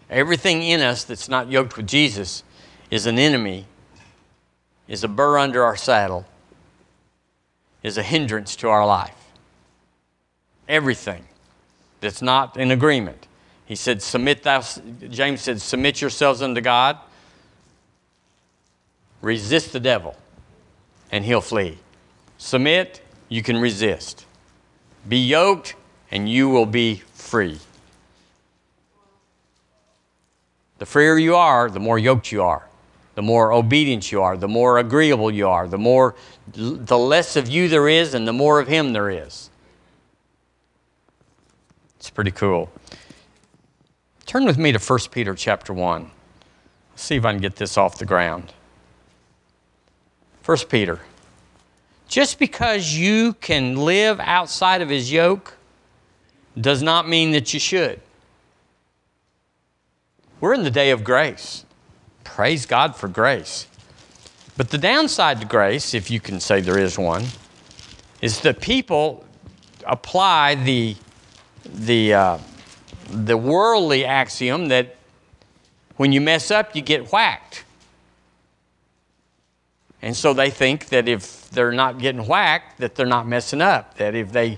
[0.10, 2.44] Everything in us that's not yoked with Jesus
[2.90, 3.66] is an enemy,
[4.92, 6.26] is a burr under our saddle,
[7.82, 9.16] is a hindrance to our life.
[10.68, 11.24] Everything
[12.02, 13.26] that's not in agreement.
[13.66, 14.62] He said, Submit thou,
[15.10, 16.98] James said, Submit yourselves unto God,
[19.22, 20.18] resist the devil,
[21.10, 21.78] and he'll flee.
[22.38, 24.26] Submit, you can resist.
[25.08, 25.74] Be yoked,
[26.12, 27.60] and you will be free.
[30.80, 32.68] The freer you are, the more yoked you are,
[33.16, 36.16] the more obedient you are, the more agreeable you are, the more
[36.54, 39.50] the less of you there is and the more of him there is.
[41.98, 42.72] It's pretty cool.
[44.26, 46.10] Turn with me to 1 Peter chapter 1.
[46.92, 48.54] Let's see if I can get this off the ground.
[50.46, 51.00] 1 Peter.
[52.08, 55.58] Just because you can live outside of his yoke
[56.60, 58.02] does not mean that you should.
[60.40, 61.66] We're in the day of grace.
[62.36, 63.68] Praise God for grace.
[64.56, 67.26] But the downside to grace, if you can say there is one,
[68.22, 69.26] is that people
[69.86, 70.96] apply the,
[71.66, 72.38] the, uh,
[73.10, 74.96] the worldly axiom that
[75.98, 77.66] when you mess up, you get whacked.
[80.02, 83.98] And so they think that if they're not getting whacked, that they're not messing up.
[83.98, 84.58] That if they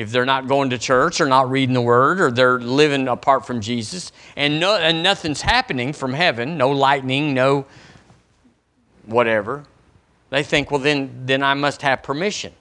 [0.00, 3.46] if they're not going to church or not reading the word or they're living apart
[3.46, 7.66] from Jesus and, no, and nothing's happening from heaven, no lightning, no
[9.04, 9.64] whatever,
[10.30, 12.54] they think, well, then, then I must have permission.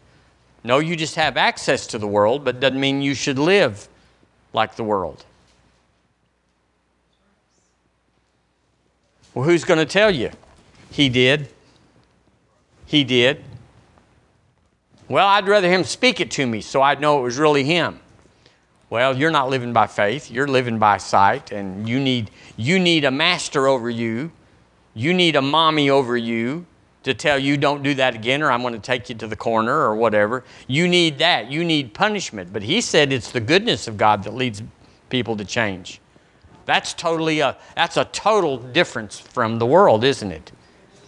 [0.66, 3.88] No, you just have access to the world, but doesn't mean you should live
[4.52, 5.24] like the world.
[9.34, 10.32] Well, who's going to tell you?
[10.92, 11.48] He did.
[12.86, 13.46] He did.
[15.10, 18.00] Well, I'd rather him speak it to me so I'd know it was really him.
[18.92, 23.06] Well, you're not living by faith, you're living by sight, and you need, you need
[23.06, 24.32] a master over you.
[24.94, 26.66] You need a mommy over you
[27.04, 29.36] to tell you don't do that again or I'm going to take you to the
[29.36, 30.44] corner or whatever.
[30.68, 31.50] You need that.
[31.50, 32.52] You need punishment.
[32.52, 34.62] But he said it's the goodness of God that leads
[35.10, 36.02] people to change.
[36.66, 40.52] That's totally a that's a total difference from the world, isn't it?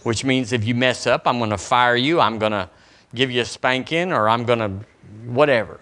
[0.02, 2.18] Which means if you mess up, I'm going to fire you.
[2.18, 2.68] I'm going to
[3.14, 4.86] give you a spanking or I'm going to
[5.26, 5.80] whatever.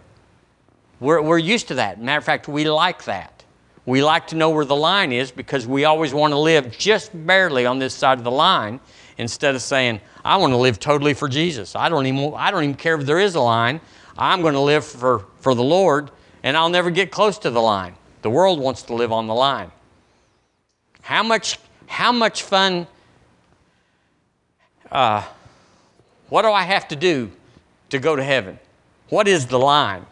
[0.98, 2.00] We're, we're used to that.
[2.00, 3.44] Matter of fact, we like that.
[3.86, 7.10] We like to know where the line is because we always want to live just
[7.26, 8.78] barely on this side of the line
[9.16, 11.74] instead of saying, I want to live totally for Jesus.
[11.74, 13.80] I don't even, I don't even care if there is a line.
[14.18, 16.10] I'm going to live for, for the Lord
[16.42, 17.94] and I'll never get close to the line.
[18.22, 19.72] The world wants to live on the line.
[21.02, 22.86] How much, how much fun
[24.90, 25.24] uh,
[26.30, 27.30] what do I have to do
[27.90, 28.58] to go to heaven?
[29.10, 30.06] What is the line?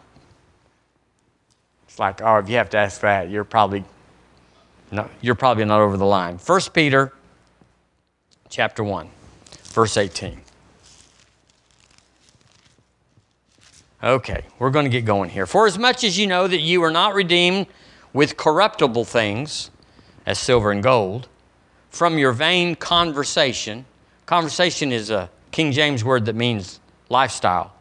[1.87, 3.83] It's like, oh, if you have to ask that, you're probably
[4.91, 6.37] not, you're probably not over the line.
[6.37, 7.13] 1 Peter
[8.49, 9.09] chapter 1,
[9.63, 10.41] verse 18.
[14.01, 15.45] Okay, we're going to get going here.
[15.45, 17.67] For as much as you know that you are not redeemed
[18.13, 19.71] with corruptible things,
[20.25, 21.27] as silver and gold,
[21.89, 23.85] from your vain conversation,
[24.25, 25.29] conversation is a
[25.59, 27.73] King James word that means lifestyle.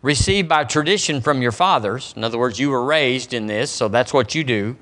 [0.00, 2.14] Received by tradition from your fathers.
[2.16, 4.74] In other words, you were raised in this, so that's what you do.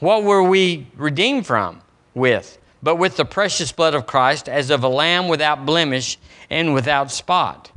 [0.00, 1.82] What were we redeemed from?
[2.14, 6.16] With, but with the precious blood of Christ, as of a lamb without blemish
[6.48, 7.72] and without spot.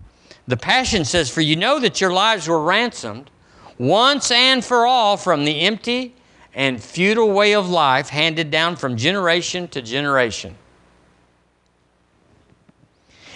[0.48, 3.30] The Passion says, For you know that your lives were ransomed
[3.78, 6.16] once and for all from the empty
[6.54, 10.56] and futile way of life handed down from generation to generation.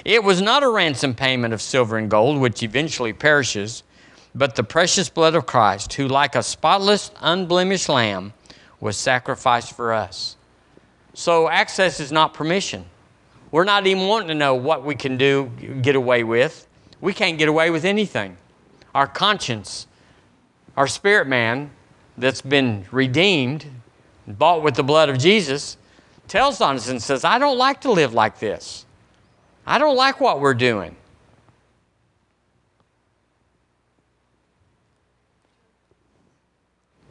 [0.06, 3.82] It was not a ransom payment of silver and gold, which eventually perishes,
[4.36, 8.34] but the precious blood of Christ, who, like a spotless, unblemished lamb,
[8.80, 10.38] was sacrificed for us.
[11.16, 12.86] So, access is not permission.
[13.50, 15.50] We're not even wanting to know what we can do,
[15.82, 16.68] get away with.
[17.02, 18.38] We can't get away with anything.
[18.94, 19.88] Our conscience,
[20.78, 21.72] our spirit man
[22.16, 23.66] that's been redeemed,
[24.28, 25.78] bought with the blood of Jesus,
[26.28, 28.85] tells on us and says, I don't like to live like this.
[29.66, 30.96] I don't like what we're doing.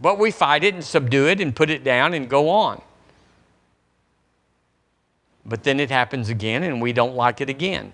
[0.00, 2.82] But we fight it and subdue it and put it down and go on.
[5.46, 7.92] But then it happens again and we don't like it again.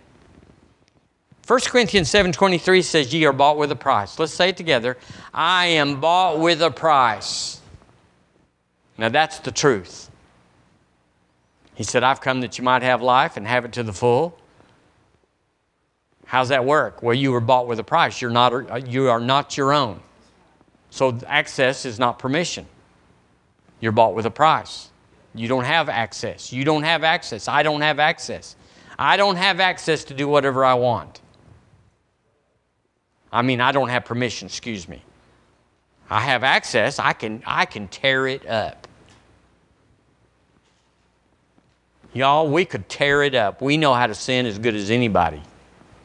[1.46, 4.18] 1 Corinthians 7:23 says ye are bought with a price.
[4.18, 4.96] Let's say it together.
[5.34, 7.60] I am bought with a price.
[8.98, 10.10] Now that's the truth.
[11.74, 14.36] He said, I've come that you might have life and have it to the full.
[16.30, 17.02] How's that work?
[17.02, 18.22] Well, you were bought with a price.
[18.22, 19.98] You're not, uh, you are not your own.
[20.90, 22.66] So access is not permission.
[23.80, 24.90] You're bought with a price.
[25.34, 26.52] You don't have access.
[26.52, 27.48] You don't have access.
[27.48, 28.54] I don't have access.
[28.96, 31.20] I don't have access to do whatever I want.
[33.32, 35.02] I mean, I don't have permission, excuse me.
[36.08, 37.00] I have access.
[37.00, 38.86] I can, I can tear it up.
[42.12, 43.60] Y'all, we could tear it up.
[43.60, 45.42] We know how to sin as good as anybody.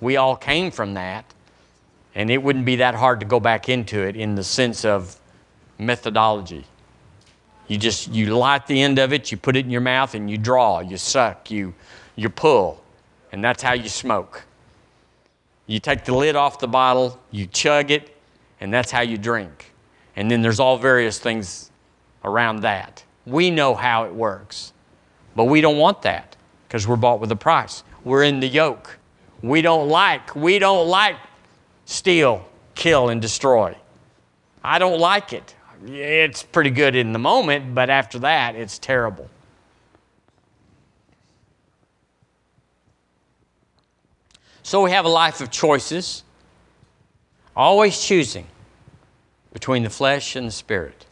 [0.01, 1.25] We all came from that.
[2.15, 5.19] And it wouldn't be that hard to go back into it in the sense of
[5.77, 6.65] methodology.
[7.67, 10.29] You just you light the end of it, you put it in your mouth, and
[10.29, 11.73] you draw, you suck, you
[12.15, 12.81] you pull,
[13.31, 14.45] and that's how you smoke.
[15.67, 18.15] You take the lid off the bottle, you chug it,
[18.62, 19.73] and that's how you drink.
[20.15, 21.71] And then there's all various things
[22.23, 23.03] around that.
[23.25, 24.71] We know how it works,
[25.36, 26.36] but we don't want that
[26.67, 27.84] because we're bought with a price.
[28.03, 28.99] We're in the yoke.
[29.45, 31.17] We don't like we don't like
[31.86, 33.75] steal, kill, and destroy.
[34.63, 35.55] I don't like it.
[35.86, 39.29] It's pretty good in the moment, but after that, it's terrible.
[44.63, 46.23] So we have a life of choices,
[47.55, 48.47] always choosing
[49.53, 51.05] between the flesh and the spirit.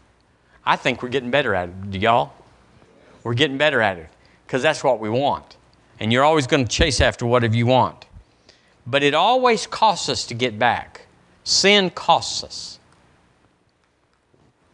[0.65, 1.91] I think we're getting better at it.
[1.91, 2.33] Do y'all?
[3.23, 4.09] We're getting better at it
[4.47, 5.57] because that's what we want.
[5.99, 8.07] And you're always going to chase after whatever you want.
[8.85, 11.07] But it always costs us to get back.
[11.43, 12.79] Sin costs us.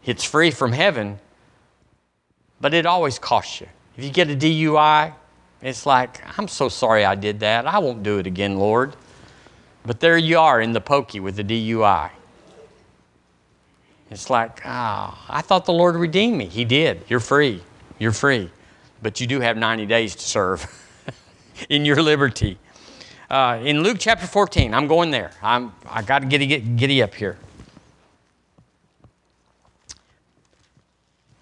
[0.05, 1.19] It's free from heaven,
[2.59, 3.67] but it always costs you.
[3.97, 5.13] If you get a DUI,
[5.61, 7.67] it's like, I'm so sorry I did that.
[7.67, 8.95] I won't do it again, Lord.
[9.85, 12.11] But there you are in the pokey with the DUI.
[14.11, 16.45] It's like, ah, oh, I thought the Lord redeemed me.
[16.45, 17.03] He did.
[17.07, 17.61] You're free.
[17.99, 18.49] You're free.
[19.01, 20.65] But you do have 90 days to serve
[21.69, 22.57] in your liberty.
[23.29, 25.29] Uh, in Luke chapter 14, I'm going there.
[25.43, 27.37] I'm, I got to giddy, giddy up here.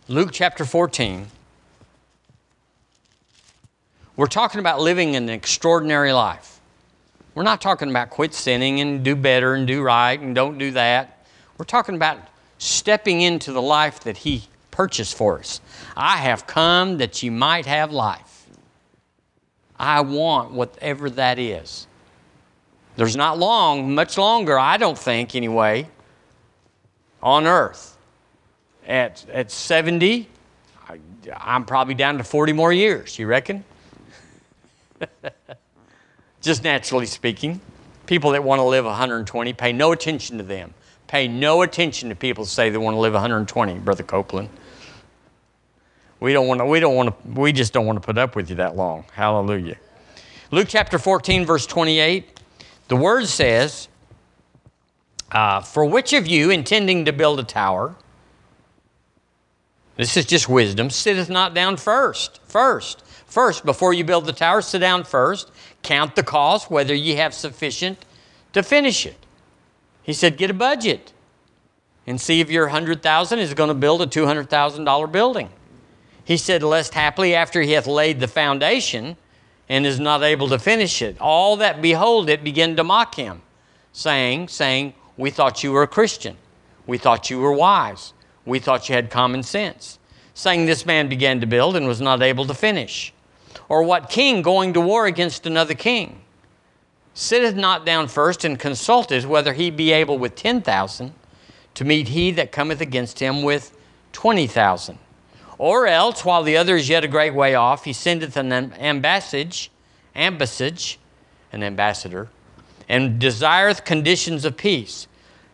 [0.10, 1.28] Luke chapter 14.
[4.18, 6.60] We're talking about living an extraordinary life.
[7.36, 10.72] We're not talking about quit sinning and do better and do right and don't do
[10.72, 11.26] that.
[11.58, 12.18] We're talking about
[12.58, 15.62] stepping into the life that He purchased for us.
[15.96, 18.37] I have come that you might have life
[19.80, 21.88] I want whatever that is.
[22.96, 25.88] There's not long, much longer, I don't think anyway,
[27.22, 27.96] on earth.
[28.88, 30.28] At, at 70,
[30.90, 31.00] I,
[31.36, 33.64] I'm probably down to 40 more years, you reckon?
[36.42, 37.62] Just naturally speaking.
[38.08, 40.74] People that want to live 120, pay no attention to them.
[41.08, 44.50] Pay no attention to people say they want to live 120, Brother Copeland.
[46.20, 48.36] We don't want to, we don't want to, we just don't want to put up
[48.36, 49.06] with you that long.
[49.14, 49.78] Hallelujah.
[50.50, 52.40] Luke chapter 14, verse 28,
[52.88, 53.88] the word says,
[55.32, 57.96] uh, For which of you intending to build a tower,
[59.98, 64.62] this is just wisdom, sitteth not down first, first, first, before you build the tower,
[64.62, 65.52] sit down first,
[65.84, 68.06] count the cost, whether ye have sufficient
[68.54, 69.18] to finish it.
[70.02, 71.12] He said, Get a budget
[72.08, 75.50] and see if your 100,000 is going to build a $200,000 building.
[76.28, 79.16] He said, Lest haply after he hath laid the foundation
[79.70, 83.42] and is not able to finish it, all that behold it begin to mock him,
[83.94, 86.36] saying, saying, We thought you were a Christian.
[86.86, 88.12] We thought you were wise.
[88.46, 90.00] We thought you had common sense.
[90.34, 93.14] Saying this man began to build and was not able to finish.
[93.70, 96.20] Or what king going to war against another king
[97.14, 101.14] sitteth not down first and consulteth whether he be able with ten thousand
[101.76, 103.78] to meet he that cometh against him with
[104.12, 105.00] twenty thousand?
[105.58, 109.70] Or else, while the other is yet a great way off, he sendeth an ambassage,
[110.16, 110.98] ambassage,
[111.52, 112.30] an ambassador,
[112.88, 115.08] and desireth conditions of peace.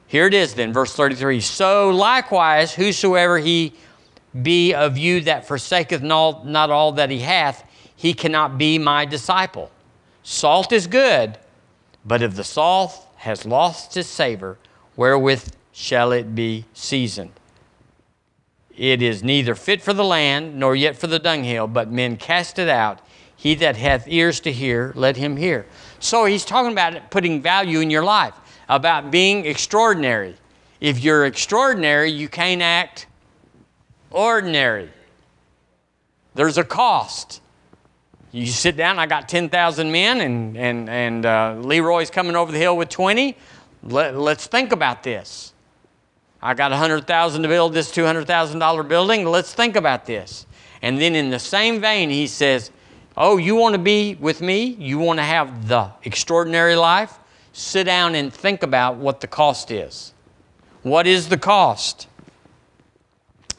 [0.08, 1.40] Here it is then, verse 33.
[1.40, 3.74] So likewise, whosoever he
[4.42, 7.64] be of you that forsaketh not, not all that he hath,
[7.96, 9.72] he cannot be my disciple.
[10.24, 11.38] Salt is good,
[12.06, 14.58] but if the salt has lost its savor,
[14.96, 17.32] wherewith shall it be seasoned?
[18.78, 22.58] It is neither fit for the land, nor yet for the dunghill, but men cast
[22.58, 23.00] it out.
[23.36, 25.66] He that hath ears to hear, let him hear.
[26.00, 28.34] So he's talking about putting value in your life,
[28.70, 30.36] about being extraordinary.
[30.80, 33.08] If you're extraordinary, you can't act
[34.12, 34.90] ordinary.
[36.36, 37.42] There's a cost.
[38.32, 42.58] You sit down, I got 10,000 men, and, and, and uh, Leroy's coming over the
[42.58, 43.38] hill with 20.
[43.84, 45.53] Let, let's think about this.
[46.46, 49.26] I got 100,000 to build this $200,000 building.
[49.26, 50.46] Let's think about this.
[50.82, 52.70] And then in the same vein, he says,
[53.16, 54.66] Oh, you want to be with me?
[54.66, 57.18] You want to have the extraordinary life?
[57.54, 60.14] Sit down and think about what the cost is.
[60.82, 62.08] What is the cost?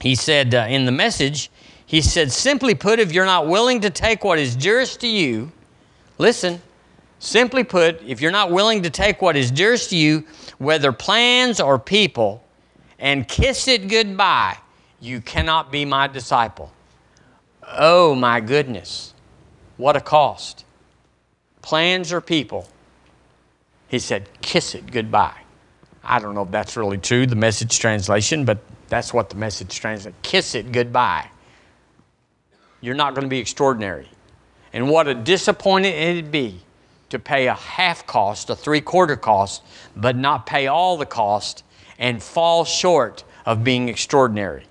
[0.00, 1.50] He said uh, in the message,
[1.86, 5.50] he said, simply put, if you're not willing to take what is dearest to you,
[6.18, 6.60] listen,
[7.18, 10.26] simply put, if you're not willing to take what is dearest to you,
[10.58, 12.43] whether plans or people,
[13.04, 14.56] and kiss it goodbye,
[14.98, 16.72] you cannot be my disciple.
[17.62, 19.12] Oh my goodness,
[19.76, 20.64] what a cost.
[21.60, 22.66] Plans or people.
[23.88, 25.38] He said, kiss it goodbye.
[26.02, 29.78] I don't know if that's really true, the message translation, but that's what the message
[29.78, 30.16] translates.
[30.22, 31.28] Kiss it goodbye.
[32.80, 34.08] You're not going to be extraordinary.
[34.72, 36.62] And what a disappointment it'd be
[37.10, 39.62] to pay a half cost, a three quarter cost,
[39.94, 41.64] but not pay all the cost
[41.98, 44.64] and fall short of being extraordinary.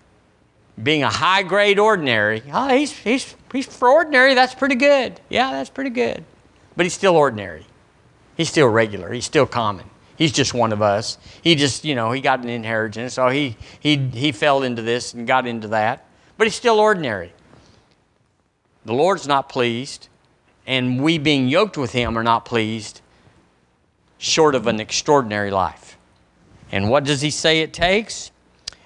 [0.82, 5.20] Being a high grade ordinary, oh, he's, he's, he's for ordinary, that's pretty good.
[5.30, 6.24] Yeah, that's pretty good.
[6.76, 7.66] But he's still ordinary.
[8.36, 9.12] He's still regular.
[9.14, 9.86] He's still common.
[10.16, 11.18] He's just one of us.
[11.44, 15.14] He just, you know, he got an inheritance, so he, he, he fell into this
[15.14, 16.06] and got into that.
[16.38, 17.34] But he's still ordinary.
[18.86, 20.08] The Lord's not pleased,
[20.66, 23.02] and we being yoked with him are not pleased,
[24.18, 25.93] short of an extraordinary life.
[26.74, 28.32] And what does he say it takes?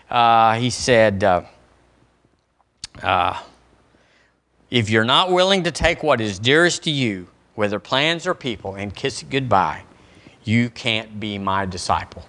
[0.09, 1.43] Uh, he said, uh,
[3.01, 3.41] uh,
[4.69, 8.75] if you're not willing to take what is dearest to you, whether plans or people,
[8.75, 9.83] and kiss it goodbye,
[10.43, 12.25] you can't be my disciple.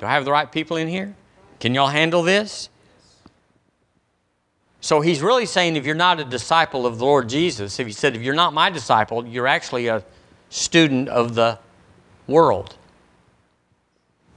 [0.00, 1.14] Do I have the right people in here?
[1.60, 2.68] Can y'all handle this?
[4.80, 7.92] So he's really saying if you're not a disciple of the Lord Jesus, if he
[7.92, 10.04] said, if you're not my disciple, you're actually a
[10.54, 11.58] student of the
[12.28, 12.76] world.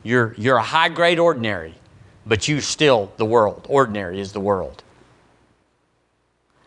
[0.02, 1.76] You're, you're a high grade ordinary,
[2.26, 3.68] but you still the world.
[3.70, 4.84] Ordinary is the world.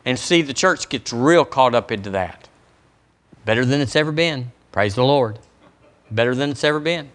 [0.05, 2.48] And see, the church gets real caught up into that.
[3.44, 4.53] Better than it's ever been.
[4.70, 5.40] Praise the Lord.
[6.12, 7.11] Better than it's ever been.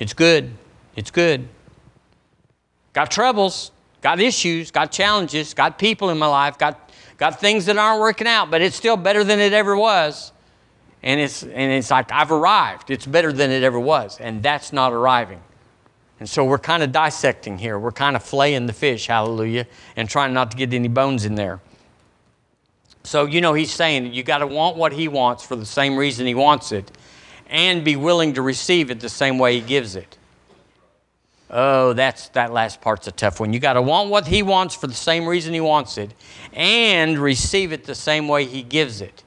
[0.00, 0.50] It's good.
[0.96, 1.46] It's good.
[2.94, 7.78] Got troubles, got issues, got challenges, got people in my life, got, got things that
[7.78, 10.32] aren't working out, but it's still better than it ever was.
[11.02, 12.90] And it's, and it's like, I've arrived.
[12.90, 14.20] It's better than it ever was.
[14.20, 15.40] And that's not arriving.
[16.18, 17.78] And so we're kind of dissecting here.
[17.78, 21.34] We're kind of flaying the fish, hallelujah, and trying not to get any bones in
[21.34, 21.60] there.
[23.02, 25.96] So, you know, he's saying you got to want what he wants for the same
[25.96, 26.90] reason he wants it
[27.48, 30.18] and be willing to receive it the same way he gives it.
[31.48, 33.52] Oh, that's that last part's a tough one.
[33.52, 36.14] You got to want what he wants for the same reason he wants it
[36.52, 39.24] and receive it the same way he gives it.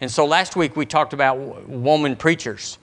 [0.00, 2.78] And so last week we talked about woman preachers.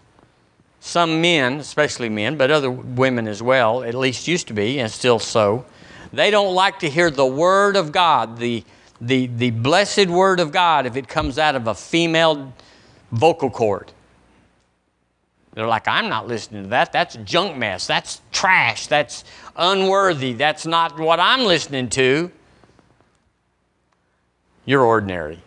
[0.80, 4.92] Some men, especially men, but other women as well, at least used to be and
[4.92, 5.66] still so,
[6.12, 8.64] they don't like to hear the word of God, the
[9.02, 12.54] the, the blessed word of God if it comes out of a female
[13.12, 13.92] vocal cord.
[15.54, 16.94] They're like, I'm not listening to that.
[16.94, 17.88] That's junk mess.
[17.88, 18.88] That's trash.
[18.88, 20.34] That's unworthy.
[20.34, 22.32] That's not what I'm listening to.
[24.66, 25.40] You're ordinary.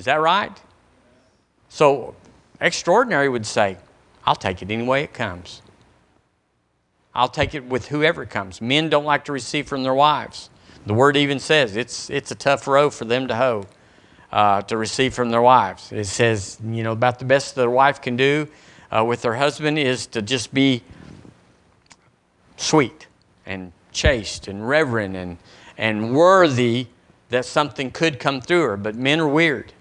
[0.00, 0.58] Is that right?
[1.68, 2.14] So,
[2.58, 3.76] extraordinary would say,
[4.24, 5.60] I'll take it any way it comes.
[7.14, 8.62] I'll take it with whoever comes.
[8.62, 10.48] Men don't like to receive from their wives.
[10.86, 13.66] The word even says it's, it's a tough row for them to hoe,
[14.32, 15.92] uh, to receive from their wives.
[15.92, 18.48] It says, you know, about the best that a wife can do
[18.90, 20.82] uh, with her husband is to just be
[22.56, 23.06] sweet
[23.44, 25.36] and chaste and reverent and,
[25.76, 26.86] and worthy
[27.30, 28.76] that something could come through her.
[28.76, 29.72] But men are weird.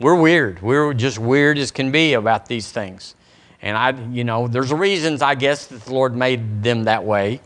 [0.00, 0.62] We're weird.
[0.62, 3.14] We're just weird as can be about these things.
[3.60, 7.40] And I, you know, there's reasons, I guess, that the Lord made them that way.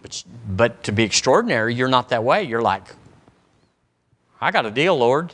[0.00, 2.44] But, but to be extraordinary, you're not that way.
[2.44, 2.84] You're like,
[4.40, 5.32] I got a deal, Lord.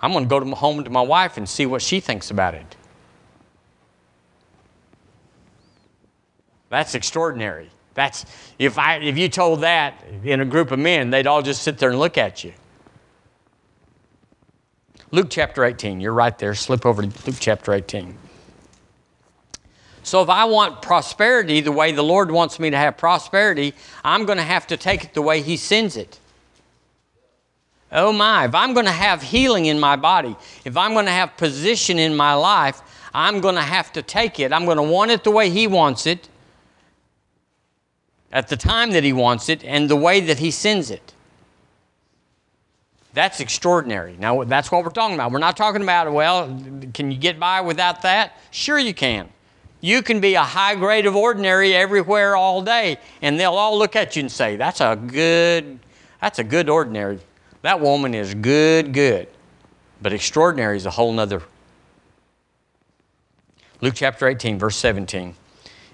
[0.00, 2.54] I'm going to go to home to my wife and see what she thinks about
[2.54, 2.76] it.
[6.68, 7.70] That's extraordinary.
[7.94, 8.24] That's
[8.58, 11.76] if I if you told that in a group of men, they'd all just sit
[11.76, 12.54] there and look at you.
[15.14, 16.54] Luke chapter 18, you're right there.
[16.54, 18.16] Slip over to Luke chapter 18.
[20.02, 24.24] So if I want prosperity the way the Lord wants me to have prosperity, I'm
[24.24, 26.18] going to have to take it the way He sends it.
[27.92, 30.34] Oh my, if I'm going to have healing in my body,
[30.64, 32.80] if I'm going to have position in my life,
[33.12, 34.50] I'm going to have to take it.
[34.50, 36.30] I'm going to want it the way He wants it,
[38.32, 41.12] at the time that He wants it, and the way that He sends it.
[43.14, 44.16] That's extraordinary.
[44.18, 45.32] Now, that's what we're talking about.
[45.32, 46.46] We're not talking about, well,
[46.94, 48.38] can you get by without that?
[48.50, 49.28] Sure, you can.
[49.82, 53.96] You can be a high grade of ordinary everywhere all day, and they'll all look
[53.96, 55.78] at you and say, That's a good,
[56.20, 57.18] that's a good ordinary.
[57.62, 59.28] That woman is good, good.
[60.00, 61.42] But extraordinary is a whole nother.
[63.80, 65.34] Luke chapter 18, verse 17.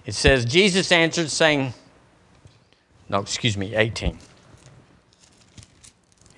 [0.04, 1.72] It says, Jesus answered, saying,
[3.08, 4.18] No, excuse me, 18.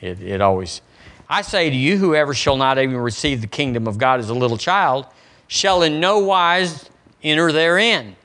[0.01, 0.81] It, it always,
[1.29, 4.35] I say to you, whoever shall not even receive the kingdom of God as a
[4.35, 5.07] little child,
[5.47, 6.89] shall in no wise
[7.23, 8.17] enter therein.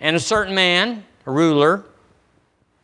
[0.00, 1.84] And a certain man, a ruler,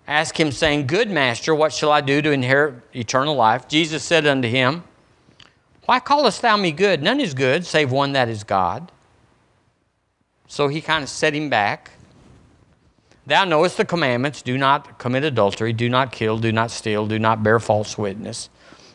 [0.06, 3.68] asked him, saying, Good master, what shall I do to inherit eternal life?
[3.68, 4.84] Jesus said unto him,
[5.84, 7.02] Why callest thou me good?
[7.02, 8.90] None is good, save one that is God.
[10.46, 11.92] So he kind of set him back.
[13.26, 17.18] Thou knowest the commandments do not commit adultery, do not kill, do not steal, do
[17.18, 18.50] not bear false witness.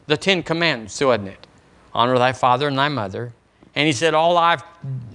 [0.06, 1.48] The Ten Commandments, wasn't it?
[1.94, 3.34] Honor thy father and thy mother.
[3.76, 4.64] And he said, All, I've,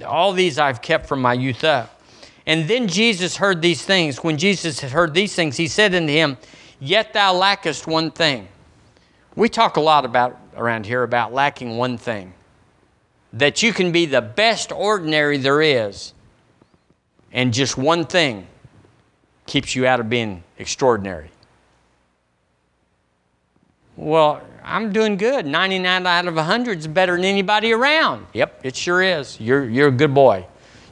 [0.04, 2.00] all these I've kept from my youth up.
[2.46, 4.22] And then Jesus heard these things.
[4.22, 6.36] When Jesus had heard these things, he said unto him,
[6.80, 8.48] Yet thou lackest one thing.
[9.36, 12.34] We talk a lot about around here about lacking one thing.
[13.32, 16.12] That you can be the best ordinary there is,
[17.32, 18.46] and just one thing
[19.47, 21.30] keeps you out of being extraordinary.
[23.97, 25.47] Well, I'm doing good.
[25.47, 28.26] 99 out of 100 is better than anybody around.
[28.32, 29.40] Yep, it sure is.
[29.40, 30.47] You're, you're a good boy.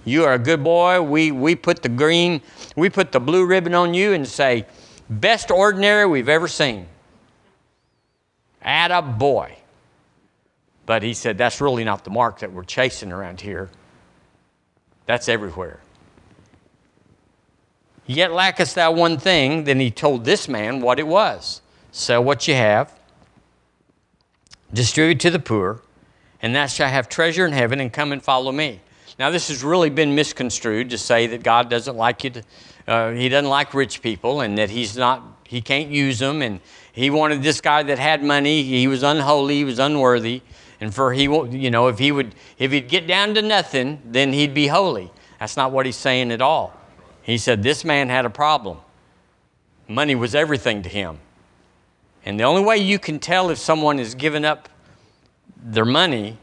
[0.05, 1.01] You are a good boy.
[1.03, 2.43] We, we put the green,
[2.77, 4.67] we put the blue ribbon on you and say,
[5.09, 6.87] best ordinary we've ever seen.
[8.63, 9.57] Add a boy.
[10.87, 13.71] But he said, that's really not the mark that we're chasing around here.
[15.07, 15.81] That's everywhere.
[18.07, 19.65] Yet lackest thou one thing.
[19.65, 21.61] Then he told this man what it was
[21.93, 22.99] sell what you have,
[24.73, 25.83] distribute to the poor,
[26.41, 28.81] and thou shalt have treasure in heaven, and come and follow me.
[29.19, 32.43] Now, this has really been misconstrued to say that God doesn't like you to,
[32.89, 36.61] uh, he doesn't like rich people, and that he's not, he can't use them, and
[36.93, 40.41] he wanted this guy that had money, he was unholy, he was unworthy,
[40.81, 44.33] and for he, you know, if he would, if he'd get down to nothing, then
[44.33, 45.13] he'd be holy.
[45.39, 46.75] That's not what he's saying at all.
[47.23, 48.79] He said this man had a problem.
[49.89, 51.19] Money was everything to him.
[52.25, 54.69] And the only way you can tell if someone has given up
[55.57, 56.39] their money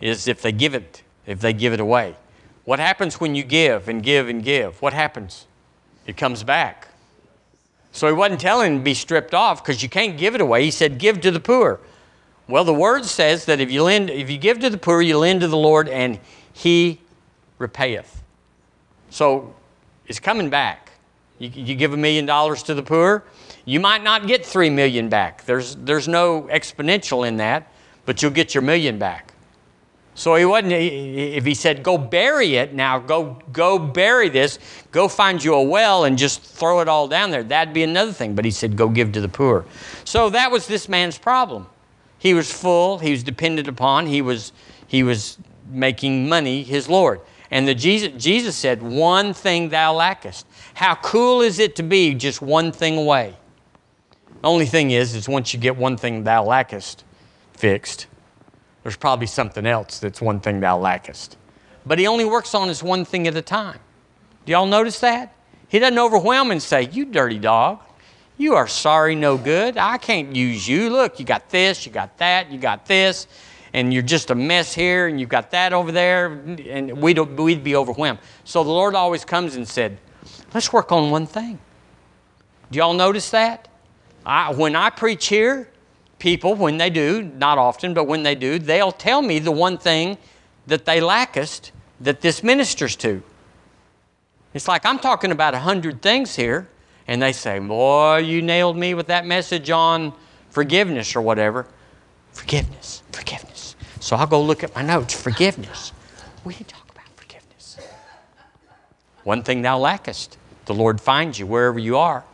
[0.00, 2.16] is if they give it, if they give it away.
[2.64, 4.80] What happens when you give and give and give?
[4.80, 5.46] What happens?
[6.06, 6.88] It comes back.
[7.92, 10.64] So he wasn't telling him to be stripped off because you can't give it away.
[10.64, 11.80] He said, give to the poor.
[12.48, 15.18] Well, the word says that if you lend, if you give to the poor, you
[15.18, 16.18] lend to the Lord, and
[16.52, 17.00] he
[17.58, 18.22] repayeth.
[19.10, 19.54] So
[20.10, 20.90] it's coming back.
[21.38, 23.22] You, you give a million dollars to the poor,
[23.64, 25.44] you might not get three million back.
[25.44, 27.72] There's, there's no exponential in that,
[28.06, 29.32] but you'll get your million back.
[30.16, 34.58] So he wasn't, if he said, go bury it, now go, go bury this,
[34.90, 38.12] go find you a well and just throw it all down there, that'd be another
[38.12, 38.34] thing.
[38.34, 39.64] But he said, go give to the poor.
[40.04, 41.68] So that was this man's problem.
[42.18, 44.52] He was full, he was dependent upon, he was,
[44.88, 45.38] he was
[45.70, 47.20] making money his Lord.
[47.50, 50.46] And the Jesus, Jesus said, One thing thou lackest.
[50.74, 53.36] How cool is it to be just one thing away?
[54.42, 57.04] The only thing is, is once you get one thing thou lackest
[57.52, 58.06] fixed,
[58.82, 61.36] there's probably something else that's one thing thou lackest.
[61.84, 63.80] But he only works on this one thing at a time.
[64.46, 65.34] Do y'all notice that?
[65.68, 67.80] He doesn't overwhelm and say, You dirty dog.
[68.38, 69.76] You are sorry, no good.
[69.76, 70.88] I can't use you.
[70.88, 73.26] Look, you got this, you got that, you got this
[73.72, 77.64] and you're just a mess here and you've got that over there, and we'd, we'd
[77.64, 78.18] be overwhelmed.
[78.44, 79.98] So the Lord always comes and said,
[80.52, 81.58] Let's work on one thing.
[82.70, 83.68] Do y'all notice that?
[84.26, 85.68] I, when I preach here,
[86.18, 89.78] people, when they do, not often, but when they do, they'll tell me the one
[89.78, 90.18] thing
[90.66, 93.22] that they lackest that this ministers to.
[94.54, 96.68] It's like I'm talking about a hundred things here,
[97.06, 100.12] and they say, Boy, you nailed me with that message on
[100.50, 101.66] forgiveness or whatever.
[102.32, 103.49] Forgiveness, forgiveness.
[104.00, 105.14] So I'll go look at my notes.
[105.14, 105.92] Forgiveness.
[106.44, 107.78] We didn't talk about forgiveness.
[109.24, 112.24] One thing thou lackest, the Lord finds you wherever you are.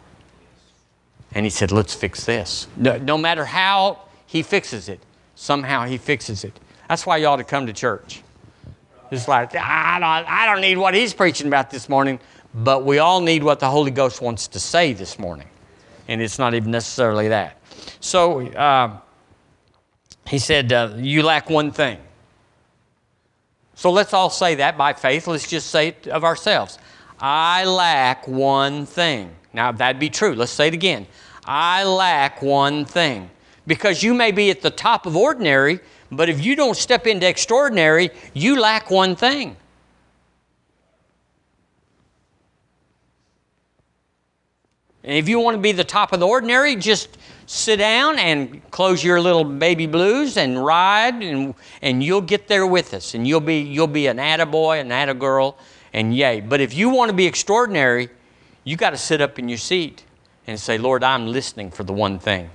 [1.32, 2.68] And He said, Let's fix this.
[2.76, 5.00] No, no matter how He fixes it,
[5.34, 6.58] somehow He fixes it.
[6.88, 8.22] That's why you ought to come to church.
[9.10, 12.18] It's like, I don't, I don't need what he's preaching about this morning,
[12.54, 15.48] but we all need what the Holy Ghost wants to say this morning.
[16.08, 17.60] And it's not even necessarily that.
[18.00, 18.98] So, uh,
[20.28, 21.98] he said, uh, You lack one thing.
[23.74, 25.26] So let's all say that by faith.
[25.26, 26.78] Let's just say it of ourselves.
[27.20, 29.34] I lack one thing.
[29.52, 30.34] Now, that'd be true.
[30.34, 31.06] Let's say it again.
[31.44, 33.30] I lack one thing.
[33.66, 37.26] Because you may be at the top of ordinary, but if you don't step into
[37.26, 39.56] extraordinary, you lack one thing.
[45.04, 47.16] And if you want to be the top of the ordinary, just
[47.46, 52.66] sit down and close your little baby blues and ride and, and you'll get there
[52.66, 55.54] with us and you'll be you'll be an attaboy, an attagirl,
[55.92, 56.40] and yay.
[56.40, 58.10] But if you want to be extraordinary,
[58.64, 60.04] you got to sit up in your seat
[60.46, 62.50] and say, Lord, I'm listening for the one thing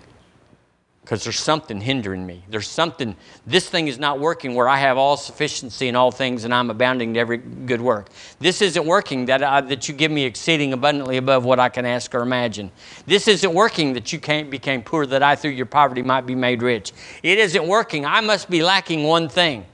[1.02, 2.44] because there's something hindering me.
[2.48, 3.16] There's something,
[3.48, 6.70] this thing is not working where I have all sufficiency in all things and I'm
[6.70, 8.10] abounding to every good work.
[8.40, 11.86] This isn't working that, I, that you give me exceeding abundantly above what I can
[11.86, 12.72] ask or imagine.
[13.08, 16.36] This isn't working that you can't became poor that I through your poverty might be
[16.36, 16.94] made rich.
[17.24, 18.06] It isn't working.
[18.06, 19.66] I must be lacking one thing.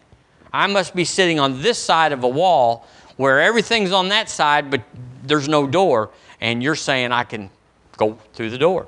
[0.53, 4.71] I must be sitting on this side of a wall where everything's on that side,
[4.71, 4.81] but
[5.23, 6.09] there's no door,
[6.39, 7.49] and you're saying I can
[7.97, 8.87] go through the door.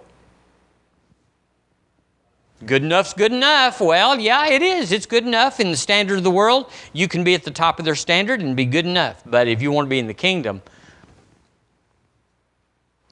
[2.66, 3.80] Good enough's good enough.
[3.80, 4.92] Well, yeah, it is.
[4.92, 6.70] It's good enough in the standard of the world.
[6.92, 9.24] You can be at the top of their standard and be good enough.
[9.26, 10.62] But if you want to be in the kingdom,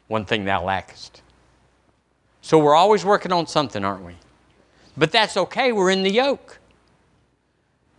[0.08, 1.22] one thing thou lackest.
[2.42, 4.16] So we're always working on something, aren't we?
[4.98, 5.72] But that's okay.
[5.72, 6.60] We're in the yoke.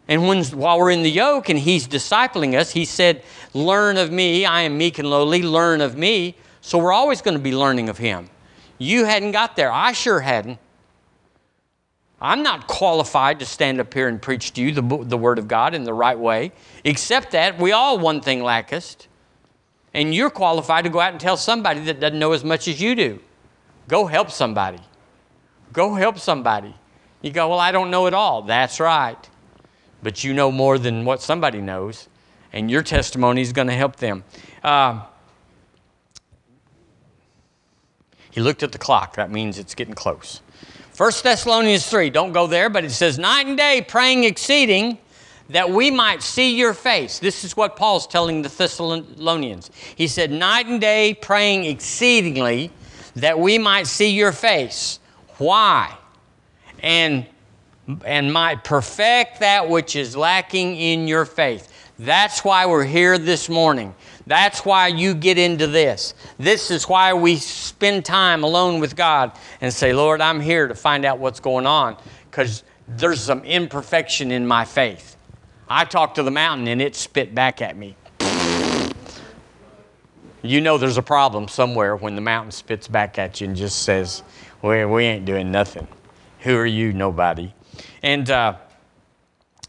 [0.07, 3.23] And when, while we're in the yoke and he's discipling us, he said,
[3.55, 4.45] Learn of me.
[4.45, 5.43] I am meek and lowly.
[5.43, 6.35] Learn of me.
[6.61, 8.29] So we're always going to be learning of him.
[8.79, 9.71] You hadn't got there.
[9.71, 10.59] I sure hadn't.
[12.21, 15.47] I'm not qualified to stand up here and preach to you the, the Word of
[15.47, 16.53] God in the right way,
[16.85, 19.07] except that we all one thing lackest.
[19.95, 22.81] And you're qualified to go out and tell somebody that doesn't know as much as
[22.81, 23.21] you do.
[23.87, 24.81] Go help somebody.
[25.73, 26.75] Go help somebody.
[27.23, 28.43] You go, Well, I don't know it all.
[28.43, 29.29] That's right.
[30.03, 32.09] But you know more than what somebody knows,
[32.53, 34.25] and your testimony is going to help them.
[34.63, 35.05] Uh,
[38.31, 39.17] he looked at the clock.
[39.17, 40.43] That means it's getting close.
[40.99, 44.99] 1 Thessalonians 3, don't go there, but it says, Night and day praying exceeding
[45.49, 47.21] that we might see your face.
[47.21, 49.71] This is what Paul's telling the Thessalonians.
[49.95, 52.73] He said, Night and day praying exceedingly
[53.15, 54.99] that we might see your face.
[55.37, 55.97] Why?
[56.83, 57.27] And,
[58.05, 61.73] and might perfect that which is lacking in your faith.
[62.01, 63.95] That's why we're here this morning.
[64.29, 66.13] That's why you get into this.
[66.37, 70.75] This is why we spend time alone with God and say, Lord, I'm here to
[70.75, 71.97] find out what's going on
[72.31, 75.17] because there's some imperfection in my faith.
[75.67, 77.97] I talked to the mountain and it spit back at me.
[80.43, 83.83] You know there's a problem somewhere when the mountain spits back at you and just
[83.83, 84.23] says,
[84.61, 85.89] we, we ain't doing nothing.
[86.41, 86.93] Who are you?
[86.93, 87.55] Nobody.
[88.03, 88.57] And, uh,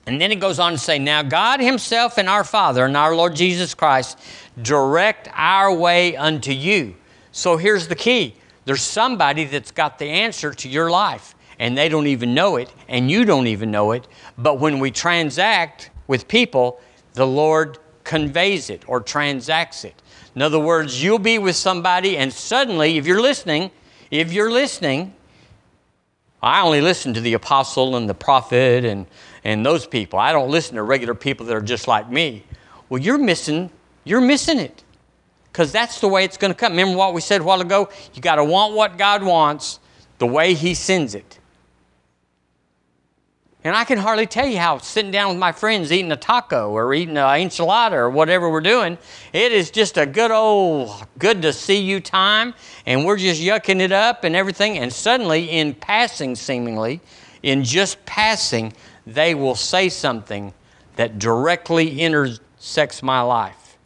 [0.06, 3.16] and then it goes on to say, Now God Himself and our Father and our
[3.16, 4.20] Lord Jesus Christ
[4.62, 6.96] direct our way unto you.
[7.32, 8.36] So here's the key
[8.66, 12.72] there's somebody that's got the answer to your life, and they don't even know it,
[12.88, 14.08] and you don't even know it.
[14.38, 16.80] But when we transact with people,
[17.14, 19.96] the Lord conveys it or transacts it.
[20.36, 23.72] In other words, you'll be with somebody, and suddenly, if you're listening,
[24.12, 25.14] if you're listening,
[26.42, 29.06] I only listen to the apostle and the prophet and,
[29.44, 30.20] and those people.
[30.20, 32.44] I don't listen to regular people that are just like me.
[32.90, 33.72] Well, you're missing,
[34.04, 34.84] you're missing it.
[35.52, 36.74] Because that's the way it's going to come.
[36.74, 37.90] Remember what we said a while ago?
[38.14, 39.80] You got to want what God wants
[40.20, 41.40] the way He sends it.
[43.64, 46.72] And I can hardly tell you how sitting down with my friends eating a taco
[46.72, 48.98] or eating an enchilada or whatever we're doing,
[49.34, 52.54] it is just a good old, good to see you time.
[52.86, 54.78] And we're just yucking it up and everything.
[54.78, 57.02] And suddenly, in passing, seemingly,
[57.44, 58.72] in just passing,
[59.14, 60.54] they will say something
[60.96, 63.78] that directly intersects my life.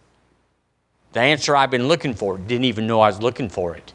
[1.14, 3.94] The answer I've been looking for, didn't even know I was looking for it.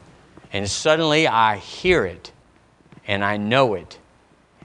[0.53, 2.31] And suddenly I hear it
[3.05, 3.99] and I know it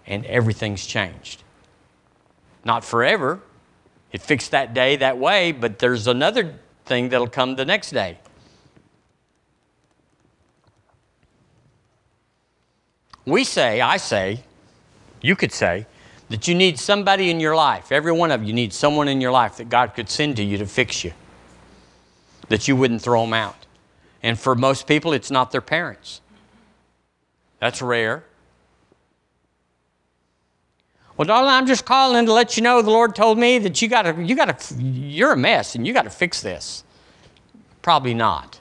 [0.06, 1.42] and everything's changed.
[2.64, 3.40] Not forever.
[4.12, 6.54] It fixed that day that way, but there's another
[6.86, 8.18] thing that'll come the next day.
[13.26, 14.44] We say, I say,
[15.22, 15.86] you could say,
[16.34, 17.92] that you need somebody in your life.
[17.92, 20.58] Every one of you needs someone in your life that God could send to you
[20.58, 21.12] to fix you,
[22.48, 23.66] that you wouldn't throw them out.
[24.20, 26.20] And for most people, it's not their parents.
[27.60, 28.24] That's rare.
[31.16, 33.86] Well, darling, I'm just calling to let you know the Lord told me that you
[33.86, 36.82] got to, you got to, you're a mess and you got to fix this.
[37.80, 38.58] Probably not.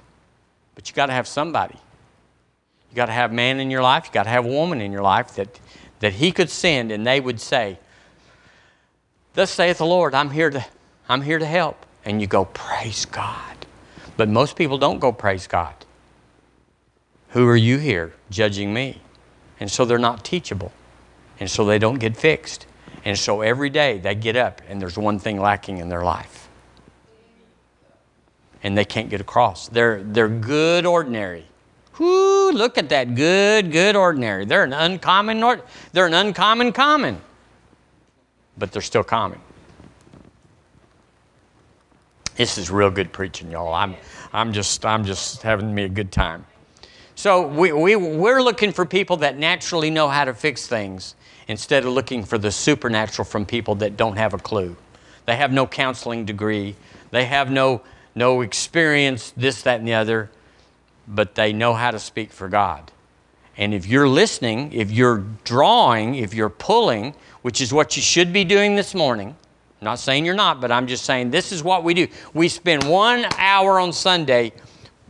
[0.75, 1.79] But you got to have somebody.
[2.91, 4.05] You got to have a man in your life.
[4.05, 5.59] You got to have a woman in your life that,
[6.03, 7.79] that He could send, and they would say,
[9.35, 10.65] "Thus saith the Lord, I'm here to,
[11.07, 13.65] I'm here to help." And you go, "Praise God."
[14.17, 15.73] But most people don't go, "Praise God."
[17.29, 18.99] Who are you here judging me?
[19.61, 20.73] And so they're not teachable.
[21.39, 22.65] And so they don't get fixed.
[23.05, 26.49] And so every day they get up and there's one thing lacking in their life.
[28.61, 29.69] And they can't get across.
[29.69, 31.45] They're, they're good, ordinary
[31.97, 33.15] Whoo, look at that.
[33.15, 34.45] Good, good ordinary.
[34.45, 37.21] They're an uncommon, or, they're an uncommon common.
[38.57, 39.39] But they're still common.
[42.35, 43.73] This is real good preaching, y'all.
[43.73, 43.95] I'm,
[44.31, 46.45] I'm, just, I'm just having me a good time.
[47.15, 51.13] So we, we, we're looking for people that naturally know how to fix things
[51.47, 54.75] instead of looking for the supernatural from people that don't have a clue.
[55.25, 56.75] They have no counseling degree.
[57.11, 57.81] They have no,
[58.15, 60.31] no experience, this, that, and the other,
[61.07, 62.91] but they know how to speak for God.
[63.57, 68.33] And if you're listening, if you're drawing, if you're pulling, which is what you should
[68.33, 69.35] be doing this morning,
[69.81, 72.07] I'm not saying you're not, but I'm just saying this is what we do.
[72.33, 74.53] We spend one hour on Sunday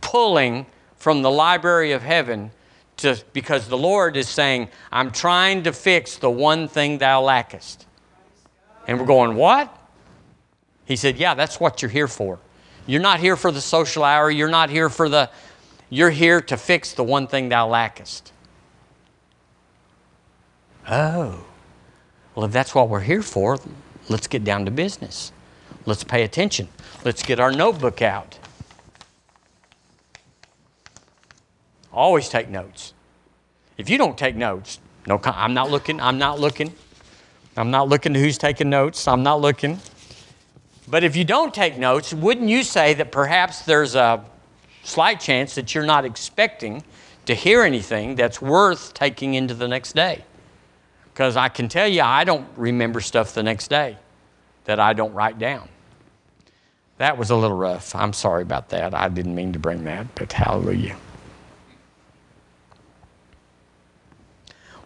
[0.00, 0.66] pulling
[0.96, 2.50] from the library of heaven
[2.98, 7.86] to, because the Lord is saying, I'm trying to fix the one thing thou lackest.
[8.86, 9.76] And we're going, What?
[10.84, 12.38] He said, Yeah, that's what you're here for.
[12.86, 14.30] You're not here for the social hour.
[14.30, 15.30] You're not here for the,
[15.94, 18.32] you're here to fix the one thing thou lackest.
[20.90, 21.44] Oh.
[22.34, 23.58] Well, if that's what we're here for,
[24.08, 25.30] let's get down to business.
[25.86, 26.68] Let's pay attention.
[27.04, 28.38] Let's get our notebook out.
[31.92, 32.92] Always take notes.
[33.78, 36.74] If you don't take notes, no, I'm not looking, I'm not looking.
[37.56, 39.06] I'm not looking to who's taking notes.
[39.06, 39.78] I'm not looking.
[40.88, 44.24] But if you don't take notes, wouldn't you say that perhaps there's a
[44.84, 46.84] slight chance that you're not expecting
[47.26, 50.24] to hear anything that's worth taking into the next day?
[51.12, 53.98] Because I can tell you, I don't remember stuff the next day
[54.64, 55.68] that I don't write down.
[56.98, 57.94] That was a little rough.
[57.94, 58.94] I'm sorry about that.
[58.94, 60.96] I didn't mean to bring that, but hallelujah.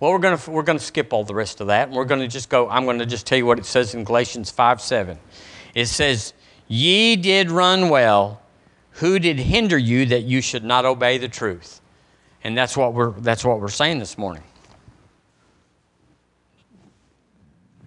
[0.00, 2.28] Well, we're going we're to skip all the rest of that, and we're going to
[2.28, 2.68] just go.
[2.68, 5.18] I'm going to just tell you what it says in Galatians 5 7.
[5.74, 6.34] It says,
[6.68, 8.40] Ye did run well.
[8.98, 11.80] Who did hinder you that you should not obey the truth?
[12.44, 14.42] And that's what we're, that's what we're saying this morning.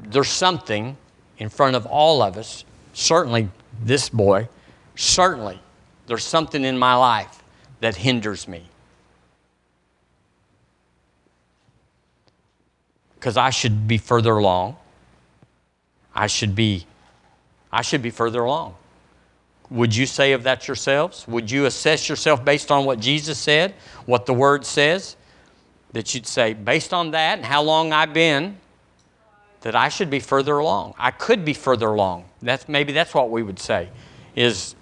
[0.03, 0.97] There's something
[1.37, 3.49] in front of all of us, certainly
[3.83, 4.49] this boy,
[4.95, 5.59] certainly
[6.07, 7.43] there's something in my life
[7.79, 8.65] that hinders me.
[13.21, 14.77] because I should be further along.
[16.15, 16.87] I should be
[17.71, 18.75] I should be further along.
[19.71, 21.25] Would you say of that yourselves?
[21.29, 23.73] Would you assess yourself based on what Jesus said,
[24.05, 25.15] what the word says?
[25.93, 28.57] That you'd say, based on that and how long I've been,
[29.61, 30.93] that I should be further along.
[30.97, 32.25] I could be further along.
[32.41, 33.89] That's maybe that's what we would say.
[34.35, 34.75] Is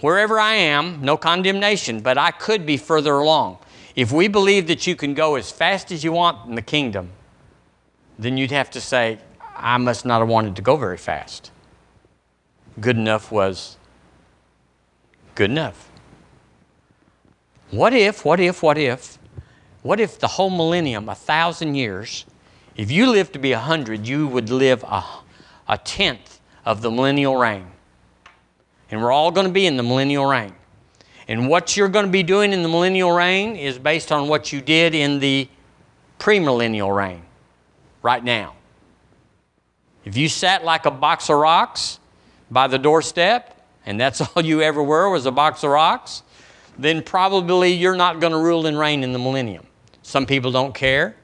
[0.00, 3.58] wherever I am, no condemnation, but I could be further along.
[3.94, 7.10] If we believe that you can go as fast as you want in the kingdom,
[8.18, 9.18] then you'd have to say,
[9.54, 11.52] I must not have wanted to go very fast.
[12.80, 13.76] Good enough was
[15.40, 15.88] good enough.
[17.70, 19.16] What if, what if, what if,
[19.80, 22.26] what if the whole millennium, a thousand years,
[22.76, 25.02] if you lived to be a hundred, you would live a,
[25.66, 27.64] a tenth of the millennial reign.
[28.90, 30.52] And we're all going to be in the millennial reign.
[31.26, 34.52] And what you're going to be doing in the millennial reign is based on what
[34.52, 35.48] you did in the
[36.18, 37.22] premillennial reign
[38.02, 38.56] right now.
[40.04, 41.98] If you sat like a box of rocks
[42.50, 43.56] by the doorstep,
[43.86, 46.22] and that's all you ever were was a box of rocks,
[46.78, 49.66] then probably you're not going to rule and reign in the millennium.
[50.02, 51.16] Some people don't care.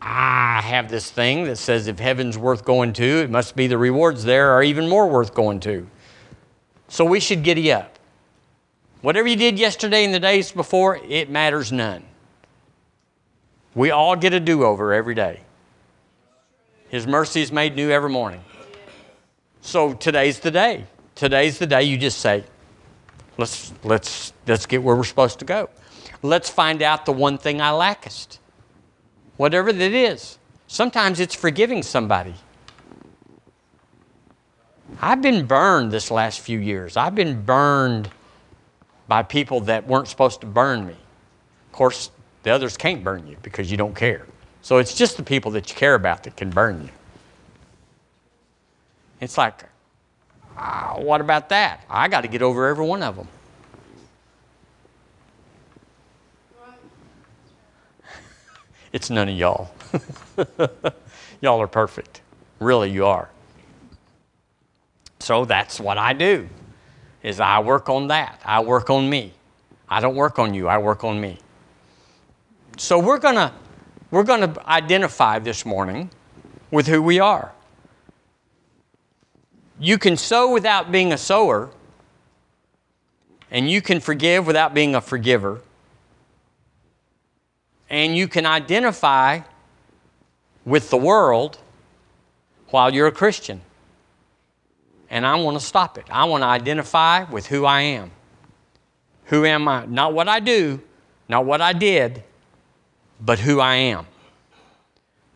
[0.00, 3.78] I have this thing that says if heaven's worth going to, it must be the
[3.78, 5.88] rewards there are even more worth going to.
[6.88, 7.98] So we should giddy up.
[9.02, 12.04] Whatever you did yesterday and the days before, it matters none.
[13.74, 15.40] We all get a do over every day.
[16.88, 18.42] His mercy is made new every morning.
[19.68, 20.86] So today's the day.
[21.14, 22.42] Today's the day you just say,
[23.36, 25.68] let's, let's, let's get where we're supposed to go.
[26.22, 28.40] Let's find out the one thing I lackest.
[29.36, 30.38] Whatever that is.
[30.68, 32.32] Sometimes it's forgiving somebody.
[35.02, 36.96] I've been burned this last few years.
[36.96, 38.08] I've been burned
[39.06, 40.96] by people that weren't supposed to burn me.
[41.66, 42.10] Of course,
[42.42, 44.24] the others can't burn you because you don't care.
[44.62, 46.88] So it's just the people that you care about that can burn you.
[49.20, 49.64] It's like,
[50.56, 51.84] uh, what about that?
[51.90, 53.28] I got to get over every one of them.
[58.92, 59.70] it's none of y'all.
[61.40, 62.22] y'all are perfect.
[62.60, 63.28] Really, you are.
[65.20, 66.48] So that's what I do.
[67.22, 68.40] Is I work on that.
[68.44, 69.32] I work on me.
[69.88, 70.68] I don't work on you.
[70.68, 71.38] I work on me.
[72.76, 73.52] So we're going to
[74.10, 76.10] we're going to identify this morning
[76.70, 77.52] with who we are.
[79.78, 81.70] You can sow without being a sower,
[83.50, 85.62] And you can forgive without being a forgiver.
[87.88, 89.40] And you can identify
[90.66, 91.56] with the world
[92.68, 93.62] while you're a Christian.
[95.08, 96.04] And I want to stop it.
[96.10, 98.10] I want to identify with who I am.
[99.26, 99.86] Who am I?
[99.86, 100.82] Not what I do,
[101.26, 102.22] not what I did,
[103.18, 104.06] but who I am.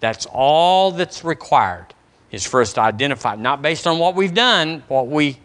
[0.00, 1.94] That's all that's required
[2.32, 5.38] is for us to identify, not based on what we've done, what we,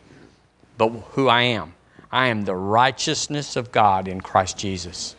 [0.78, 1.74] but who I am.
[2.12, 5.16] I am the righteousness of God in Christ Jesus.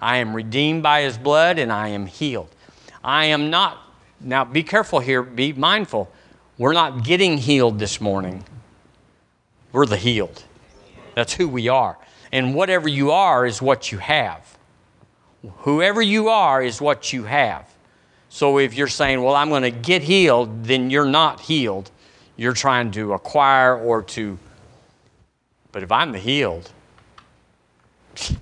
[0.00, 2.54] I am redeemed by his blood and I am healed.
[3.02, 3.78] I am not,
[4.20, 6.10] now be careful here, be mindful.
[6.56, 8.44] We're not getting healed this morning.
[9.72, 10.44] We're the healed.
[11.14, 11.98] That's who we are.
[12.30, 14.56] And whatever you are is what you have.
[15.58, 17.64] Whoever you are is what you have.
[18.28, 21.90] So if you're saying, well, I'm going to get healed, then you're not healed.
[22.36, 24.38] You're trying to acquire or to.
[25.72, 26.70] But if I'm the healed,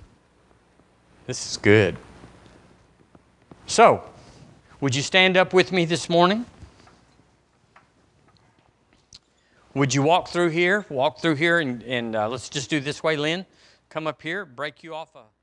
[1.25, 1.97] this is good.
[3.65, 4.03] So,
[4.79, 6.45] would you stand up with me this morning?
[9.73, 10.85] Would you walk through here?
[10.89, 13.45] Walk through here and, and uh, let's just do this way, Lynn.
[13.89, 15.36] Come up here, break you off a.